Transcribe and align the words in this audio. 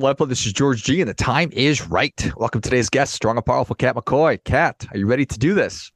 Well, 0.00 0.14
Lepo, 0.14 0.26
this 0.26 0.46
is 0.46 0.54
George 0.54 0.82
G, 0.82 1.02
and 1.02 1.10
the 1.10 1.14
time 1.14 1.50
is 1.52 1.86
right. 1.86 2.32
Welcome 2.38 2.62
to 2.62 2.70
today's 2.70 2.88
guest, 2.88 3.12
strong 3.12 3.36
and 3.36 3.44
powerful 3.44 3.76
Kat 3.76 3.94
McCoy. 3.94 4.42
Kat, 4.44 4.86
are 4.90 4.96
you 4.96 5.04
ready 5.06 5.26
to 5.26 5.38
do 5.38 5.52
this? 5.52 5.92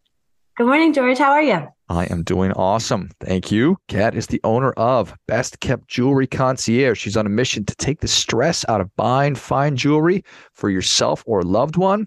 Good 0.58 0.66
morning, 0.66 0.92
George. 0.92 1.16
How 1.16 1.32
are 1.32 1.42
you? 1.42 1.66
I 1.88 2.04
am 2.10 2.22
doing 2.22 2.52
awesome. 2.52 3.08
Thank 3.20 3.50
you. 3.50 3.78
Kat 3.88 4.14
is 4.14 4.26
the 4.26 4.42
owner 4.44 4.72
of 4.72 5.14
Best 5.26 5.60
Kept 5.60 5.88
Jewelry 5.88 6.26
Concierge. 6.26 6.98
She's 6.98 7.16
on 7.16 7.24
a 7.24 7.30
mission 7.30 7.64
to 7.64 7.74
take 7.76 8.00
the 8.00 8.08
stress 8.08 8.62
out 8.68 8.82
of 8.82 8.94
buying 8.96 9.36
fine 9.36 9.74
jewelry 9.74 10.22
for 10.52 10.68
yourself 10.68 11.24
or 11.24 11.42
loved 11.42 11.78
one. 11.78 12.06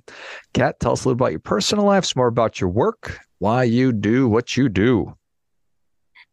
Kat, 0.54 0.80
tell 0.80 0.92
us 0.92 1.04
a 1.04 1.08
little 1.08 1.18
about 1.18 1.32
your 1.32 1.40
personal 1.40 1.86
life, 1.86 2.06
some 2.06 2.20
more 2.20 2.28
about 2.28 2.62
your 2.62 2.70
work, 2.70 3.18
why 3.40 3.64
you 3.64 3.92
do 3.92 4.30
what 4.30 4.56
you 4.56 4.70
do. 4.70 5.17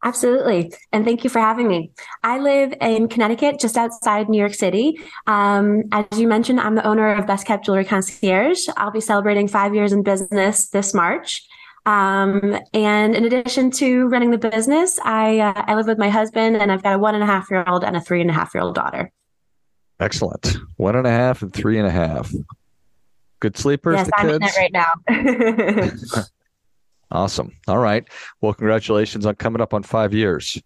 Absolutely. 0.04 0.70
And 0.92 1.04
thank 1.04 1.24
you 1.24 1.30
for 1.30 1.38
having 1.38 1.66
me. 1.66 1.90
I 2.22 2.38
live 2.38 2.74
in 2.80 3.08
Connecticut, 3.08 3.58
just 3.58 3.78
outside 3.78 4.28
New 4.28 4.38
York 4.38 4.52
City. 4.52 5.00
Um, 5.26 5.84
as 5.92 6.04
you 6.18 6.28
mentioned, 6.28 6.60
I'm 6.60 6.74
the 6.74 6.86
owner 6.86 7.14
of 7.14 7.26
Best 7.26 7.46
Kept 7.46 7.64
Jewelry 7.64 7.86
Concierge. 7.86 8.68
I'll 8.76 8.90
be 8.90 9.00
celebrating 9.00 9.48
five 9.48 9.74
years 9.74 9.92
in 9.92 10.02
business 10.02 10.68
this 10.68 10.92
March. 10.92 11.42
Um, 11.86 12.58
and 12.74 13.14
in 13.14 13.24
addition 13.24 13.70
to 13.72 14.06
running 14.08 14.30
the 14.30 14.38
business, 14.38 14.98
I, 15.04 15.38
uh, 15.38 15.64
I 15.66 15.74
live 15.74 15.86
with 15.86 15.98
my 15.98 16.10
husband 16.10 16.56
and 16.56 16.70
I've 16.70 16.82
got 16.82 16.94
a 16.94 16.98
one 16.98 17.14
and 17.14 17.22
a 17.22 17.26
half 17.26 17.50
year 17.50 17.64
old 17.66 17.82
and 17.82 17.96
a 17.96 18.00
three 18.00 18.20
and 18.20 18.28
a 18.28 18.34
half 18.34 18.54
year 18.54 18.62
old 18.62 18.74
daughter. 18.74 19.10
Excellent. 20.00 20.56
One 20.76 20.96
and 20.96 21.06
a 21.06 21.10
half 21.10 21.40
and 21.40 21.52
three 21.52 21.78
and 21.78 21.86
a 21.86 21.90
half. 21.90 22.30
Good 23.40 23.56
sleepers. 23.56 23.96
Yes, 23.96 24.10
I'm 24.16 24.28
kids? 24.28 24.36
in 24.36 24.42
it 24.42 24.56
right 24.56 24.72
now. 24.72 26.22
Awesome. 27.14 27.52
All 27.68 27.78
right. 27.78 28.04
Well, 28.40 28.52
congratulations 28.52 29.24
on 29.24 29.36
coming 29.36 29.62
up 29.62 29.72
on 29.72 29.84
five 29.84 30.12
years. 30.12 30.60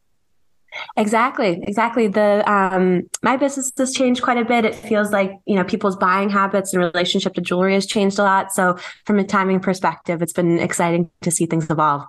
Exactly, 0.97 1.63
exactly. 1.67 2.09
The 2.09 2.43
um, 2.51 3.03
my 3.23 3.37
business 3.37 3.71
has 3.79 3.93
changed 3.93 4.23
quite 4.23 4.39
a 4.39 4.45
bit. 4.45 4.65
It 4.65 4.75
feels 4.75 5.13
like 5.13 5.33
you 5.47 5.57
know 5.57 5.65
people's 5.65 5.97
buying 5.97 6.31
habits 6.31 6.73
and 6.73 6.83
relationship 6.83 7.35
to 7.35 7.41
jewelry 7.41 7.75
has 7.75 7.87
changed 7.87 8.19
a 8.19 8.23
lot. 8.23 8.53
So, 8.53 8.79
from 9.05 9.19
a 9.19 9.25
timing 9.25 9.61
perspective, 9.61 10.23
it's 10.23 10.33
been 10.33 10.59
exciting 10.59 11.11
to 11.23 11.31
see 11.31 11.47
things 11.47 11.69
evolve. 11.71 12.05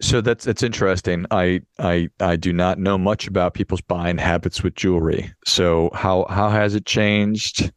So 0.00 0.22
that's 0.22 0.44
that's 0.44 0.62
interesting. 0.62 1.26
I 1.30 1.60
I 1.78 2.08
I 2.18 2.36
do 2.36 2.52
not 2.52 2.78
know 2.78 2.96
much 2.96 3.26
about 3.26 3.54
people's 3.54 3.82
buying 3.82 4.16
habits 4.16 4.62
with 4.62 4.74
jewelry. 4.74 5.32
So 5.46 5.90
how 5.92 6.26
how 6.30 6.48
has 6.48 6.74
it 6.74 6.86
changed? 6.86 7.72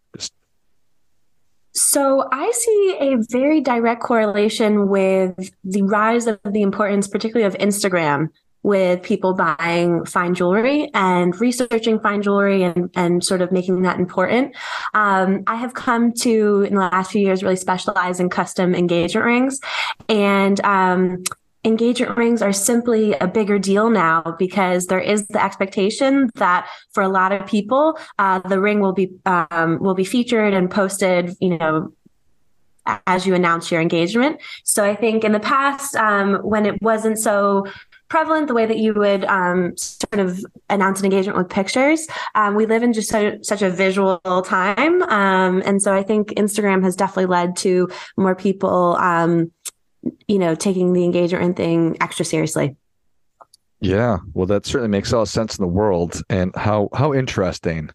So 1.73 2.27
I 2.31 2.51
see 2.51 2.97
a 2.99 3.17
very 3.29 3.61
direct 3.61 4.01
correlation 4.01 4.89
with 4.89 5.51
the 5.63 5.81
rise 5.81 6.27
of 6.27 6.39
the 6.43 6.61
importance, 6.61 7.07
particularly 7.07 7.45
of 7.45 7.59
Instagram, 7.59 8.29
with 8.61 9.01
people 9.01 9.33
buying 9.33 10.05
fine 10.05 10.35
jewelry 10.35 10.89
and 10.93 11.39
researching 11.39 11.99
fine 11.99 12.21
jewelry 12.21 12.63
and, 12.63 12.89
and 12.95 13.23
sort 13.23 13.41
of 13.41 13.51
making 13.51 13.81
that 13.81 13.99
important. 13.99 14.55
Um, 14.93 15.43
I 15.47 15.55
have 15.55 15.73
come 15.73 16.13
to, 16.21 16.61
in 16.61 16.75
the 16.75 16.81
last 16.81 17.11
few 17.11 17.21
years, 17.21 17.43
really 17.43 17.55
specialize 17.55 18.19
in 18.19 18.29
custom 18.29 18.73
engagement 18.75 19.25
rings. 19.25 19.59
And 20.07 20.61
um, 20.61 21.23
engagement 21.63 22.17
rings 22.17 22.41
are 22.41 22.53
simply 22.53 23.13
a 23.13 23.27
bigger 23.27 23.59
deal 23.59 23.89
now 23.89 24.35
because 24.37 24.87
there 24.87 24.99
is 24.99 25.27
the 25.27 25.43
expectation 25.43 26.29
that 26.35 26.67
for 26.91 27.03
a 27.03 27.09
lot 27.09 27.31
of 27.31 27.45
people, 27.47 27.97
uh, 28.19 28.39
the 28.39 28.59
ring 28.59 28.79
will 28.79 28.93
be 28.93 29.11
um, 29.25 29.79
will 29.79 29.95
be 29.95 30.05
featured 30.05 30.53
and 30.53 30.69
posted. 30.69 31.35
You 31.39 31.57
know. 31.57 31.93
As 33.07 33.25
you 33.25 33.33
announce 33.33 33.71
your 33.71 33.79
engagement. 33.79 34.41
So 34.65 34.83
I 34.83 34.93
think 34.93 35.23
in 35.23 35.31
the 35.31 35.39
past, 35.39 35.95
um, 35.95 36.33
when 36.43 36.65
it 36.65 36.81
wasn't 36.81 37.17
so 37.17 37.65
prevalent 38.13 38.47
the 38.47 38.53
way 38.53 38.67
that 38.67 38.77
you 38.77 38.93
would 38.93 39.25
um, 39.25 39.75
sort 39.75 40.19
of 40.19 40.45
announce 40.69 40.99
an 40.99 41.05
engagement 41.05 41.35
with 41.35 41.49
pictures. 41.49 42.07
Um, 42.35 42.53
we 42.53 42.67
live 42.67 42.83
in 42.83 42.93
just 42.93 43.09
so, 43.09 43.39
such 43.41 43.63
a 43.63 43.71
visual 43.71 44.19
time. 44.45 45.01
Um, 45.03 45.63
and 45.65 45.81
so 45.81 45.95
I 45.95 46.03
think 46.03 46.29
Instagram 46.35 46.83
has 46.83 46.95
definitely 46.95 47.25
led 47.25 47.55
to 47.57 47.89
more 48.15 48.35
people 48.35 48.97
um, 48.97 49.51
you 50.27 50.39
know, 50.39 50.55
taking 50.55 50.93
the 50.93 51.03
engagement 51.03 51.55
thing 51.55 51.97
extra 52.01 52.25
seriously. 52.25 52.75
Yeah, 53.79 54.19
well, 54.33 54.45
that 54.47 54.65
certainly 54.65 54.89
makes 54.89 55.11
all 55.11 55.25
sense 55.25 55.57
in 55.57 55.63
the 55.63 55.67
world, 55.67 56.21
and 56.29 56.55
how 56.55 56.89
how 56.93 57.13
interesting 57.13 57.89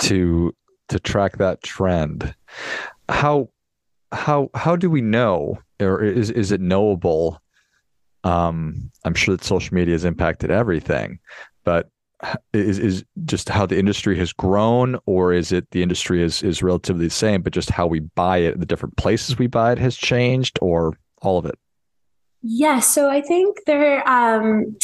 to 0.00 0.54
to 0.88 0.98
track 0.98 1.36
that 1.36 1.62
trend. 1.62 2.34
How 3.08 3.50
how 4.12 4.50
how 4.54 4.76
do 4.76 4.88
we 4.88 5.02
know, 5.02 5.58
or 5.80 6.02
is 6.02 6.30
is 6.30 6.50
it 6.50 6.60
knowable? 6.60 7.40
Um, 8.24 8.90
I'm 9.04 9.14
sure 9.14 9.36
that 9.36 9.44
social 9.44 9.74
media 9.74 9.94
has 9.94 10.04
impacted 10.04 10.50
everything, 10.50 11.18
but 11.64 11.90
is 12.52 12.78
is 12.78 13.04
just 13.24 13.48
how 13.48 13.66
the 13.66 13.78
industry 13.78 14.16
has 14.16 14.32
grown, 14.32 14.98
or 15.06 15.32
is 15.32 15.52
it 15.52 15.70
the 15.70 15.82
industry 15.82 16.22
is 16.22 16.42
is 16.42 16.62
relatively 16.62 17.06
the 17.06 17.10
same, 17.10 17.42
but 17.42 17.52
just 17.52 17.70
how 17.70 17.86
we 17.86 18.00
buy 18.00 18.38
it, 18.38 18.58
the 18.58 18.66
different 18.66 18.96
places 18.96 19.38
we 19.38 19.46
buy 19.46 19.72
it 19.72 19.78
has 19.78 19.96
changed, 19.96 20.58
or 20.62 20.96
all 21.20 21.38
of 21.38 21.46
it? 21.46 21.58
Yeah, 22.42 22.80
so 22.80 23.10
I 23.10 23.20
think 23.20 23.58
there 23.66 24.06
um, 24.08 24.76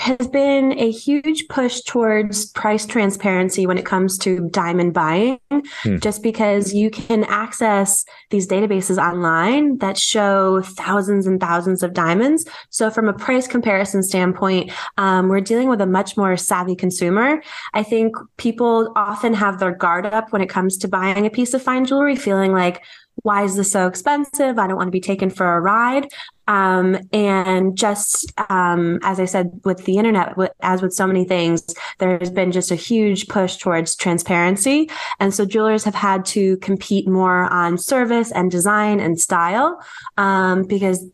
has 0.00 0.28
been 0.28 0.78
a 0.78 0.90
huge 0.90 1.48
push 1.48 1.80
towards 1.82 2.46
price 2.52 2.86
transparency 2.86 3.66
when 3.66 3.78
it 3.78 3.84
comes 3.84 4.18
to 4.18 4.48
diamond 4.50 4.94
buying, 4.94 5.38
hmm. 5.50 5.98
just 5.98 6.22
because 6.22 6.72
you 6.72 6.90
can 6.90 7.24
access 7.24 8.04
these 8.30 8.46
databases 8.46 8.98
online 8.98 9.78
that 9.78 9.98
show 9.98 10.62
thousands 10.62 11.26
and 11.26 11.40
thousands 11.40 11.82
of 11.82 11.92
diamonds. 11.92 12.46
So, 12.70 12.90
from 12.90 13.08
a 13.08 13.12
price 13.12 13.46
comparison 13.46 14.02
standpoint, 14.02 14.70
um, 14.96 15.28
we're 15.28 15.40
dealing 15.40 15.68
with 15.68 15.80
a 15.80 15.86
much 15.86 16.16
more 16.16 16.36
savvy 16.36 16.76
consumer. 16.76 17.42
I 17.74 17.82
think 17.82 18.16
people 18.36 18.92
often 18.96 19.34
have 19.34 19.58
their 19.58 19.74
guard 19.74 20.06
up 20.06 20.32
when 20.32 20.42
it 20.42 20.48
comes 20.48 20.76
to 20.78 20.88
buying 20.88 21.26
a 21.26 21.30
piece 21.30 21.54
of 21.54 21.62
fine 21.62 21.84
jewelry, 21.84 22.16
feeling 22.16 22.52
like, 22.52 22.82
why 23.22 23.44
is 23.44 23.56
this 23.56 23.72
so 23.72 23.86
expensive? 23.86 24.58
I 24.58 24.66
don't 24.66 24.76
want 24.76 24.88
to 24.88 24.92
be 24.92 25.00
taken 25.00 25.30
for 25.30 25.56
a 25.56 25.60
ride. 25.60 26.08
Um, 26.48 26.98
and 27.12 27.76
just 27.76 28.32
um, 28.50 28.98
as 29.02 29.20
I 29.20 29.26
said, 29.26 29.60
with 29.64 29.84
the 29.84 29.98
internet, 29.98 30.34
as 30.60 30.82
with 30.82 30.94
so 30.94 31.06
many 31.06 31.24
things, 31.24 31.62
there 31.98 32.18
has 32.18 32.30
been 32.30 32.50
just 32.50 32.70
a 32.70 32.74
huge 32.74 33.28
push 33.28 33.56
towards 33.56 33.94
transparency. 33.94 34.90
And 35.20 35.32
so 35.32 35.44
jewelers 35.44 35.84
have 35.84 35.94
had 35.94 36.24
to 36.26 36.56
compete 36.56 37.06
more 37.06 37.44
on 37.52 37.78
service 37.78 38.32
and 38.32 38.50
design 38.50 38.98
and 38.98 39.20
style 39.20 39.80
um, 40.16 40.64
because 40.64 41.04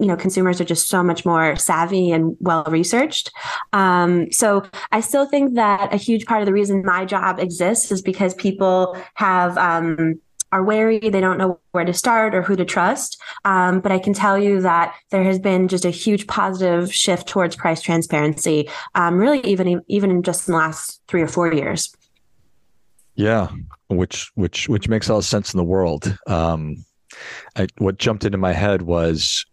you 0.00 0.06
know 0.06 0.16
consumers 0.16 0.60
are 0.60 0.64
just 0.64 0.88
so 0.88 1.02
much 1.02 1.26
more 1.26 1.54
savvy 1.56 2.10
and 2.10 2.34
well 2.40 2.64
researched 2.64 3.30
um, 3.74 4.32
so 4.32 4.64
i 4.92 5.00
still 5.00 5.26
think 5.26 5.54
that 5.56 5.92
a 5.92 5.98
huge 5.98 6.24
part 6.24 6.40
of 6.40 6.46
the 6.46 6.54
reason 6.54 6.82
my 6.84 7.04
job 7.04 7.38
exists 7.38 7.92
is 7.92 8.00
because 8.00 8.32
people 8.34 8.96
have 9.14 9.58
um, 9.58 10.18
are 10.52 10.62
wary. 10.62 10.98
They 10.98 11.20
don't 11.20 11.38
know 11.38 11.60
where 11.72 11.84
to 11.84 11.92
start 11.92 12.34
or 12.34 12.42
who 12.42 12.56
to 12.56 12.64
trust. 12.64 13.20
Um, 13.44 13.80
but 13.80 13.92
I 13.92 13.98
can 13.98 14.12
tell 14.12 14.38
you 14.38 14.60
that 14.62 14.94
there 15.10 15.24
has 15.24 15.38
been 15.38 15.68
just 15.68 15.84
a 15.84 15.90
huge 15.90 16.26
positive 16.26 16.92
shift 16.92 17.28
towards 17.28 17.56
price 17.56 17.80
transparency, 17.80 18.68
um, 18.94 19.18
really 19.18 19.40
even 19.40 19.82
even 19.88 20.10
in 20.10 20.22
just 20.22 20.48
in 20.48 20.52
the 20.52 20.58
last 20.58 21.00
three 21.08 21.22
or 21.22 21.28
four 21.28 21.52
years. 21.52 21.94
Yeah, 23.14 23.48
which 23.88 24.30
which 24.34 24.68
which 24.68 24.88
makes 24.88 25.10
all 25.10 25.18
the 25.18 25.22
sense 25.22 25.52
in 25.52 25.58
the 25.58 25.64
world. 25.64 26.16
Um, 26.26 26.84
I, 27.56 27.66
what 27.78 27.98
jumped 27.98 28.24
into 28.24 28.38
my 28.38 28.52
head 28.52 28.82
was 28.82 29.44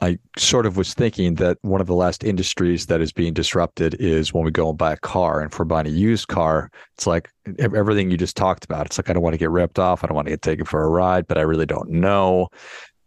I 0.00 0.18
sort 0.36 0.66
of 0.66 0.76
was 0.76 0.94
thinking 0.94 1.34
that 1.36 1.58
one 1.62 1.80
of 1.80 1.88
the 1.88 1.94
last 1.94 2.22
industries 2.22 2.86
that 2.86 3.00
is 3.00 3.12
being 3.12 3.32
disrupted 3.34 3.94
is 3.98 4.32
when 4.32 4.44
we 4.44 4.50
go 4.52 4.68
and 4.68 4.78
buy 4.78 4.92
a 4.92 4.96
car. 4.96 5.40
And 5.40 5.52
for 5.52 5.64
buying 5.64 5.86
a 5.86 5.90
used 5.90 6.28
car, 6.28 6.70
it's 6.94 7.06
like 7.06 7.30
everything 7.58 8.10
you 8.10 8.16
just 8.16 8.36
talked 8.36 8.64
about. 8.64 8.86
It's 8.86 8.98
like, 8.98 9.10
I 9.10 9.12
don't 9.12 9.22
want 9.22 9.34
to 9.34 9.38
get 9.38 9.50
ripped 9.50 9.78
off. 9.78 10.04
I 10.04 10.06
don't 10.06 10.14
want 10.14 10.26
to 10.26 10.32
get 10.32 10.42
taken 10.42 10.64
for 10.64 10.84
a 10.84 10.88
ride, 10.88 11.26
but 11.26 11.36
I 11.36 11.42
really 11.42 11.66
don't 11.66 11.90
know. 11.90 12.48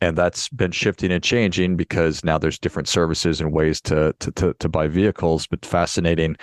And 0.02 0.18
that's 0.18 0.50
been 0.50 0.72
shifting 0.72 1.12
and 1.12 1.24
changing 1.24 1.78
because 1.78 2.24
now 2.24 2.38
there's 2.38 2.60
different 2.60 2.90
services 2.90 3.40
and 3.40 3.54
ways 3.54 3.80
to, 3.82 4.14
to, 4.20 4.32
to, 4.32 4.54
to 4.56 4.68
buy 4.68 4.88
vehicles. 4.88 5.48
But 5.48 5.66
fascinating 5.66 6.36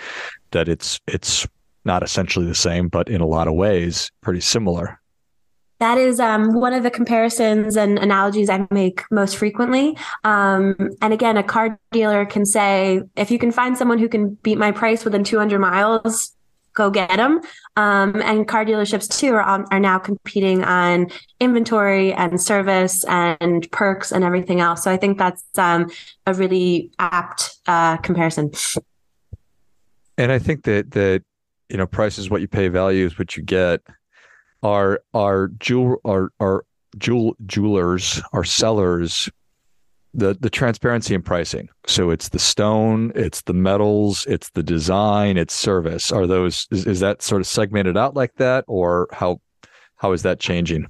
that 0.51 0.67
it's, 0.67 0.99
it's 1.07 1.45
not 1.85 2.01
essentially 2.01 2.47
the 2.47 2.55
same, 2.55 2.87
but 2.87 3.07
in 3.07 3.21
a 3.21 3.27
lot 3.27 3.47
of 3.47 3.53
ways, 3.53 4.11
pretty 4.21 4.41
similar. 4.41 4.99
That 5.79 5.97
is 5.97 6.19
um, 6.19 6.53
one 6.53 6.73
of 6.73 6.83
the 6.83 6.91
comparisons 6.91 7.77
and 7.77 7.97
analogies 7.97 8.49
I 8.49 8.67
make 8.69 9.03
most 9.11 9.37
frequently. 9.37 9.97
Um, 10.25 10.75
and 11.01 11.13
again, 11.13 11.37
a 11.37 11.43
car 11.43 11.79
dealer 11.91 12.25
can 12.25 12.45
say, 12.45 13.01
if 13.15 13.31
you 13.31 13.39
can 13.39 13.51
find 13.51 13.77
someone 13.77 13.97
who 13.97 14.09
can 14.09 14.35
beat 14.43 14.57
my 14.57 14.71
price 14.71 15.05
within 15.05 15.23
200 15.23 15.57
miles, 15.59 16.35
go 16.73 16.89
get 16.89 17.15
them. 17.15 17.39
Um, 17.77 18.21
and 18.21 18.45
car 18.45 18.65
dealerships 18.65 19.07
too 19.07 19.33
are, 19.35 19.65
are 19.71 19.79
now 19.79 19.99
competing 19.99 20.65
on 20.65 21.07
inventory 21.39 22.13
and 22.13 22.41
service 22.41 23.05
and 23.05 23.69
perks 23.71 24.11
and 24.11 24.23
everything 24.25 24.59
else. 24.59 24.83
So 24.83 24.91
I 24.91 24.97
think 24.97 25.17
that's 25.17 25.43
um, 25.57 25.89
a 26.27 26.33
really 26.33 26.91
apt 26.99 27.57
uh, 27.67 27.97
comparison. 27.97 28.51
And 30.17 30.31
I 30.33 30.39
think 30.39 30.63
that 30.65 30.91
that 30.91 31.23
you 31.69 31.77
know 31.77 31.87
price 31.87 32.17
is 32.17 32.29
what 32.29 32.41
you 32.41 32.47
pay, 32.49 32.67
value 32.67 33.05
is 33.05 33.17
what 33.17 33.37
you 33.37 33.43
get 33.43 33.81
are 34.63 35.01
are 35.13 35.49
jewel 35.59 36.01
are 36.05 36.31
are 36.39 36.65
jewel 36.97 37.35
jewelers 37.45 38.21
are 38.33 38.43
sellers 38.43 39.29
the 40.13 40.35
the 40.39 40.49
transparency 40.49 41.13
in 41.13 41.21
pricing. 41.21 41.69
So 41.85 42.09
it's 42.09 42.29
the 42.29 42.39
stone, 42.39 43.11
it's 43.15 43.41
the 43.43 43.53
metals, 43.53 44.25
it's 44.27 44.49
the 44.51 44.63
design, 44.63 45.37
it's 45.37 45.53
service. 45.53 46.11
Are 46.11 46.25
those 46.25 46.67
is, 46.71 46.85
is 46.87 46.99
that 47.01 47.21
sort 47.21 47.41
of 47.41 47.47
segmented 47.47 47.97
out 47.97 48.15
like 48.15 48.35
that, 48.35 48.65
or 48.67 49.07
how 49.11 49.41
how 49.97 50.11
is 50.13 50.23
that 50.23 50.39
changing? 50.39 50.87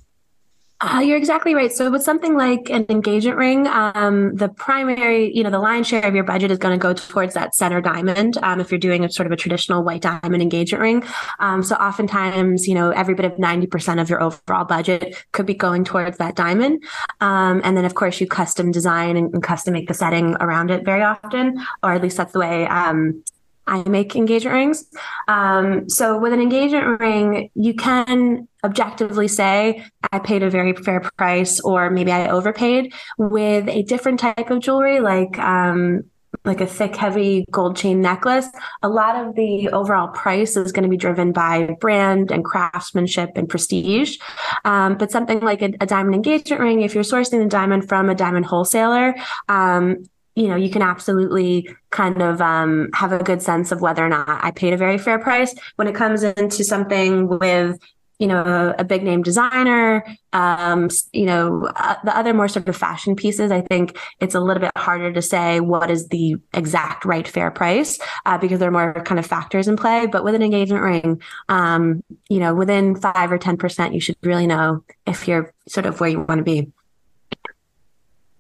Uh, 0.82 1.02
you're 1.02 1.18
exactly 1.18 1.54
right. 1.54 1.74
So 1.74 1.92
with 1.92 2.04
something 2.04 2.38
like 2.38 2.70
an 2.70 2.86
engagement 2.88 3.38
ring, 3.38 3.68
um, 3.68 4.34
the 4.36 4.48
primary, 4.48 5.36
you 5.36 5.44
know, 5.44 5.50
the 5.50 5.60
lion's 5.60 5.88
share 5.88 6.06
of 6.06 6.16
your 6.16 6.24
budget 6.24 6.52
is 6.52 6.58
going 6.58 6.78
to 6.78 6.82
go 6.82 6.94
towards 6.94 7.34
that 7.34 7.54
center 7.54 7.82
diamond. 7.82 8.38
Um, 8.42 8.62
if 8.62 8.72
you're 8.72 8.80
doing 8.80 9.04
a 9.04 9.12
sort 9.12 9.26
of 9.26 9.34
a 9.34 9.36
traditional 9.36 9.84
white 9.84 10.02
diamond 10.02 10.42
engagement 10.42 10.82
ring, 10.82 11.04
um, 11.40 11.64
so 11.64 11.76
oftentimes, 11.76 12.66
you 12.66 12.76
know, 12.76 12.92
every 12.92 13.14
bit 13.14 13.26
of 13.26 13.38
ninety 13.38 13.68
percent 13.68 14.00
of 14.00 14.10
your 14.10 14.24
overall 14.24 14.64
budget 14.64 15.22
could 15.34 15.46
be 15.46 15.54
going 15.54 15.84
towards 15.84 16.18
that 16.18 16.38
diamond. 16.38 16.82
Um, 17.20 17.60
and 17.66 17.76
then, 17.76 17.84
of 17.84 17.96
course, 17.96 18.22
you 18.22 18.28
custom 18.28 18.72
design 18.72 19.18
and, 19.18 19.34
and, 19.34 19.44
custom 19.44 19.74
make 19.74 19.90
the 19.90 19.94
setting 19.94 20.36
around 20.40 20.72
it 20.72 20.86
very 20.86 21.02
often, 21.02 21.60
or 21.84 21.92
at 21.92 22.02
least 22.02 22.16
that's 22.16 22.32
the 22.32 22.40
way 22.40 22.66
um, 22.68 23.22
I 23.70 23.88
make 23.88 24.16
engagement 24.16 24.54
rings. 24.54 24.86
Um, 25.28 25.88
so 25.90 26.18
with 26.18 26.34
an 26.34 26.42
engagement 26.42 27.00
ring, 27.00 27.52
you 27.54 27.74
can 27.74 28.48
objectively 28.64 29.28
say 29.28 29.86
I 30.12 30.20
paid 30.20 30.44
a 30.44 30.50
very 30.50 30.74
fair 30.74 31.02
price, 31.18 31.60
or 31.60 31.90
maybe 31.90 32.12
I 32.12 32.30
overpaid. 32.30 32.94
With 33.18 33.70
a 33.70 33.84
different 33.84 34.20
type 34.20 34.50
of 34.50 34.60
jewelry, 34.60 35.00
like 35.00 35.38
um, 35.38 36.04
like 36.46 36.62
a 36.62 36.66
thick, 36.66 36.96
heavy 36.96 37.46
gold 37.52 37.76
chain 37.76 38.02
necklace, 38.02 38.48
a 38.82 38.90
lot 38.90 39.16
of 39.16 39.36
the 39.36 39.70
overall 39.70 40.08
price 40.10 40.56
is 40.56 40.72
going 40.72 40.84
to 40.84 40.90
be 40.90 40.98
driven 40.98 41.32
by 41.32 41.76
brand 41.80 42.32
and 42.32 42.46
craftsmanship 42.46 43.32
and 43.36 43.50
prestige. 43.50 44.18
Um, 44.66 44.98
but 44.98 45.12
something 45.12 45.42
like 45.42 45.62
a, 45.62 45.74
a, 45.82 45.86
diamond 45.86 46.16
engagement 46.16 46.62
ring, 46.62 46.82
if 46.82 46.96
you're 46.96 47.04
sourcing 47.04 47.42
the 47.42 47.50
diamond 47.50 47.90
from 47.90 48.10
a 48.10 48.16
diamond 48.16 48.46
wholesaler, 48.46 49.16
um, 49.48 50.06
you 50.36 50.48
know, 50.48 50.56
you 50.56 50.70
can 50.70 50.82
absolutely 50.82 51.70
kind 51.90 52.22
of 52.22 52.42
um, 52.42 52.90
have 52.94 53.12
a 53.12 53.24
good 53.24 53.42
sense 53.42 53.72
of 53.72 53.82
whether 53.82 54.06
or 54.06 54.10
not 54.10 54.44
I 54.44 54.52
paid 54.52 54.74
a 54.74 54.78
very 54.78 54.98
fair 54.98 55.20
price. 55.20 55.54
When 55.76 55.88
it 55.88 55.96
comes 55.96 56.24
into 56.24 56.64
something 56.64 57.28
with, 57.28 57.78
you 58.20 58.28
know, 58.28 58.44
a, 58.44 58.82
a 58.82 58.84
big 58.84 59.04
name 59.04 59.22
designer, 59.22 60.06
um, 60.34 60.90
you 61.14 61.26
know, 61.26 61.70
uh, 61.76 61.96
the 62.04 62.16
other 62.16 62.34
more 62.34 62.48
sort 62.48 62.68
of 62.70 62.76
fashion 62.76 63.16
pieces, 63.16 63.52
I 63.52 63.62
think 63.62 63.98
it's 64.20 64.36
a 64.36 64.40
little 64.40 64.62
bit 64.62 64.72
harder 64.78 65.12
to 65.12 65.22
say 65.22 65.60
what 65.62 65.90
is 65.90 66.08
the 66.10 66.36
exact 66.54 67.06
right 67.06 67.28
fair 67.28 67.50
price 67.50 68.00
uh, 68.26 68.38
because 68.38 68.60
there 68.60 68.70
are 68.70 68.72
more 68.72 68.94
kind 69.06 69.20
of 69.20 69.26
factors 69.26 69.68
in 69.68 69.78
play. 69.78 70.06
But 70.06 70.24
with 70.24 70.36
an 70.36 70.42
engagement 70.42 70.84
ring, 70.84 71.22
um, 71.48 72.04
you 72.30 72.40
know, 72.40 72.54
within 72.54 72.96
five 72.96 73.32
or 73.32 73.40
10%, 73.40 73.94
you 73.94 74.00
should 74.00 74.18
really 74.22 74.48
know 74.48 74.84
if 75.06 75.28
you're 75.28 75.54
sort 75.68 75.86
of 75.86 76.00
where 76.00 76.10
you 76.10 76.20
want 76.20 76.40
to 76.40 76.44
be. 76.44 76.72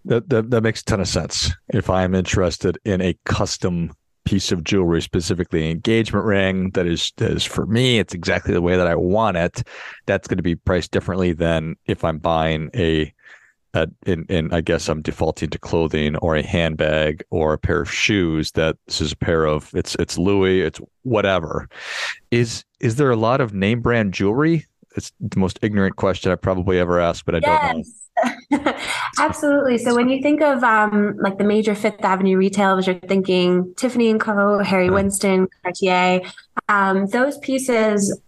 That, 0.05 0.29
that 0.29 0.49
that 0.49 0.61
makes 0.61 0.81
a 0.81 0.85
ton 0.85 1.01
of 1.01 1.07
sense. 1.07 1.51
If 1.73 1.89
I'm 1.89 2.15
interested 2.15 2.77
in 2.85 3.01
a 3.01 3.17
custom 3.25 3.91
piece 4.25 4.51
of 4.51 4.63
jewelry, 4.63 5.01
specifically 5.01 5.71
engagement 5.71 6.25
ring 6.25 6.69
that 6.71 6.85
is 6.85 7.11
that 7.17 7.31
is 7.31 7.43
for 7.43 7.65
me, 7.65 7.99
it's 7.99 8.13
exactly 8.13 8.53
the 8.53 8.61
way 8.61 8.77
that 8.77 8.87
I 8.87 8.95
want 8.95 9.37
it. 9.37 9.63
That's 10.05 10.27
going 10.27 10.37
to 10.37 10.43
be 10.43 10.55
priced 10.55 10.91
differently 10.91 11.33
than 11.33 11.75
if 11.85 12.03
I'm 12.03 12.19
buying 12.19 12.69
a, 12.75 13.13
a 13.73 13.87
in, 14.05 14.25
in 14.29 14.53
I 14.53 14.61
guess 14.61 14.87
I'm 14.87 15.01
defaulting 15.01 15.49
to 15.49 15.59
clothing 15.59 16.15
or 16.17 16.35
a 16.35 16.43
handbag 16.43 17.23
or 17.29 17.53
a 17.53 17.57
pair 17.57 17.81
of 17.81 17.91
shoes. 17.91 18.51
That 18.51 18.77
this 18.85 19.01
is 19.01 19.11
a 19.11 19.17
pair 19.17 19.45
of 19.45 19.69
it's 19.73 19.95
it's 19.95 20.17
Louis, 20.17 20.61
it's 20.61 20.79
whatever. 21.03 21.67
Is 22.31 22.63
is 22.79 22.95
there 22.95 23.11
a 23.11 23.17
lot 23.17 23.41
of 23.41 23.53
name 23.53 23.81
brand 23.81 24.13
jewelry? 24.13 24.65
It's 24.95 25.11
the 25.19 25.39
most 25.39 25.59
ignorant 25.61 25.95
question 25.97 26.31
I 26.31 26.35
probably 26.35 26.79
ever 26.79 26.99
asked, 26.99 27.25
but 27.25 27.35
I 27.35 27.39
yes. 27.41 27.61
don't 27.61 27.77
know. 27.77 27.83
Absolutely. 29.19 29.77
So 29.77 29.95
when 29.95 30.09
you 30.09 30.21
think 30.21 30.41
of 30.41 30.63
um, 30.63 31.15
like 31.17 31.37
the 31.37 31.43
major 31.43 31.75
Fifth 31.75 32.03
Avenue 32.03 32.37
retailers, 32.37 32.87
you're 32.87 32.95
thinking 32.99 33.73
Tiffany 33.75 34.09
and 34.09 34.19
Co., 34.19 34.59
Harry 34.59 34.89
Winston, 34.89 35.47
Cartier. 35.63 36.21
Um, 36.67 37.07
those 37.07 37.37
pieces 37.39 38.19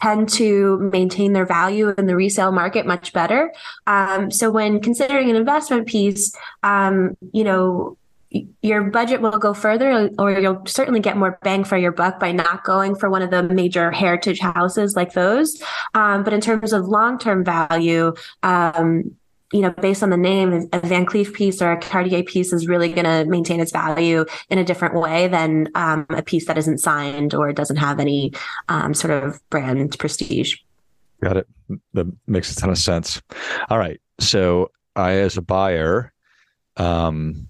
tend 0.00 0.28
to 0.28 0.78
maintain 0.92 1.32
their 1.32 1.46
value 1.46 1.92
in 1.98 2.06
the 2.06 2.14
resale 2.14 2.52
market 2.52 2.86
much 2.86 3.12
better. 3.12 3.52
Um, 3.88 4.30
so 4.30 4.50
when 4.50 4.80
considering 4.80 5.28
an 5.28 5.34
investment 5.34 5.88
piece, 5.88 6.32
um, 6.62 7.16
you 7.32 7.42
know, 7.42 7.96
your 8.62 8.82
budget 8.82 9.22
will 9.22 9.38
go 9.38 9.54
further 9.54 10.10
or 10.18 10.38
you'll 10.38 10.62
certainly 10.66 11.00
get 11.00 11.16
more 11.16 11.38
bang 11.42 11.64
for 11.64 11.78
your 11.78 11.92
buck 11.92 12.20
by 12.20 12.30
not 12.30 12.62
going 12.62 12.94
for 12.94 13.08
one 13.08 13.22
of 13.22 13.30
the 13.30 13.42
major 13.42 13.90
heritage 13.90 14.38
houses 14.38 14.94
like 14.94 15.14
those 15.14 15.62
um, 15.94 16.24
but 16.24 16.34
in 16.34 16.40
terms 16.40 16.74
of 16.74 16.84
long-term 16.84 17.42
value 17.42 18.12
um, 18.42 19.16
you 19.52 19.60
know 19.60 19.70
based 19.70 20.02
on 20.02 20.10
the 20.10 20.16
name 20.16 20.68
a 20.72 20.80
van 20.80 21.06
cleef 21.06 21.32
piece 21.32 21.62
or 21.62 21.72
a 21.72 21.80
cartier 21.80 22.22
piece 22.22 22.52
is 22.52 22.66
really 22.66 22.92
going 22.92 23.04
to 23.04 23.24
maintain 23.30 23.60
its 23.60 23.72
value 23.72 24.24
in 24.50 24.58
a 24.58 24.64
different 24.64 24.94
way 24.94 25.28
than 25.28 25.68
um, 25.74 26.06
a 26.10 26.22
piece 26.22 26.46
that 26.46 26.58
isn't 26.58 26.78
signed 26.78 27.34
or 27.34 27.52
doesn't 27.52 27.76
have 27.76 27.98
any 27.98 28.32
um, 28.68 28.92
sort 28.92 29.10
of 29.10 29.40
brand 29.50 29.98
prestige. 29.98 30.56
Got 31.22 31.38
it. 31.38 31.48
That 31.94 32.12
makes 32.26 32.52
a 32.52 32.56
ton 32.56 32.70
of 32.70 32.78
sense. 32.78 33.20
All 33.68 33.78
right. 33.78 34.00
So 34.20 34.70
i 34.96 35.12
as 35.12 35.36
a 35.36 35.42
buyer 35.42 36.12
um 36.76 37.48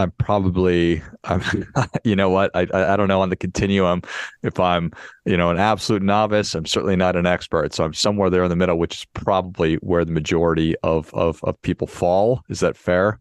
I'm 0.00 0.10
probably, 0.12 1.02
I'm, 1.24 1.42
you 2.04 2.16
know 2.16 2.30
what, 2.30 2.50
I, 2.54 2.66
I 2.72 2.96
don't 2.96 3.08
know 3.08 3.20
on 3.20 3.30
the 3.30 3.36
continuum 3.36 4.02
if 4.42 4.58
I'm, 4.58 4.92
you 5.24 5.36
know, 5.36 5.50
an 5.50 5.58
absolute 5.58 6.02
novice. 6.02 6.54
I'm 6.54 6.66
certainly 6.66 6.96
not 6.96 7.16
an 7.16 7.26
expert, 7.26 7.74
so 7.74 7.84
I'm 7.84 7.94
somewhere 7.94 8.30
there 8.30 8.42
in 8.42 8.50
the 8.50 8.56
middle, 8.56 8.78
which 8.78 8.96
is 8.96 9.06
probably 9.14 9.76
where 9.76 10.04
the 10.04 10.12
majority 10.12 10.74
of 10.82 11.12
of, 11.14 11.42
of 11.44 11.60
people 11.62 11.86
fall. 11.86 12.42
Is 12.48 12.60
that 12.60 12.76
fair? 12.76 13.20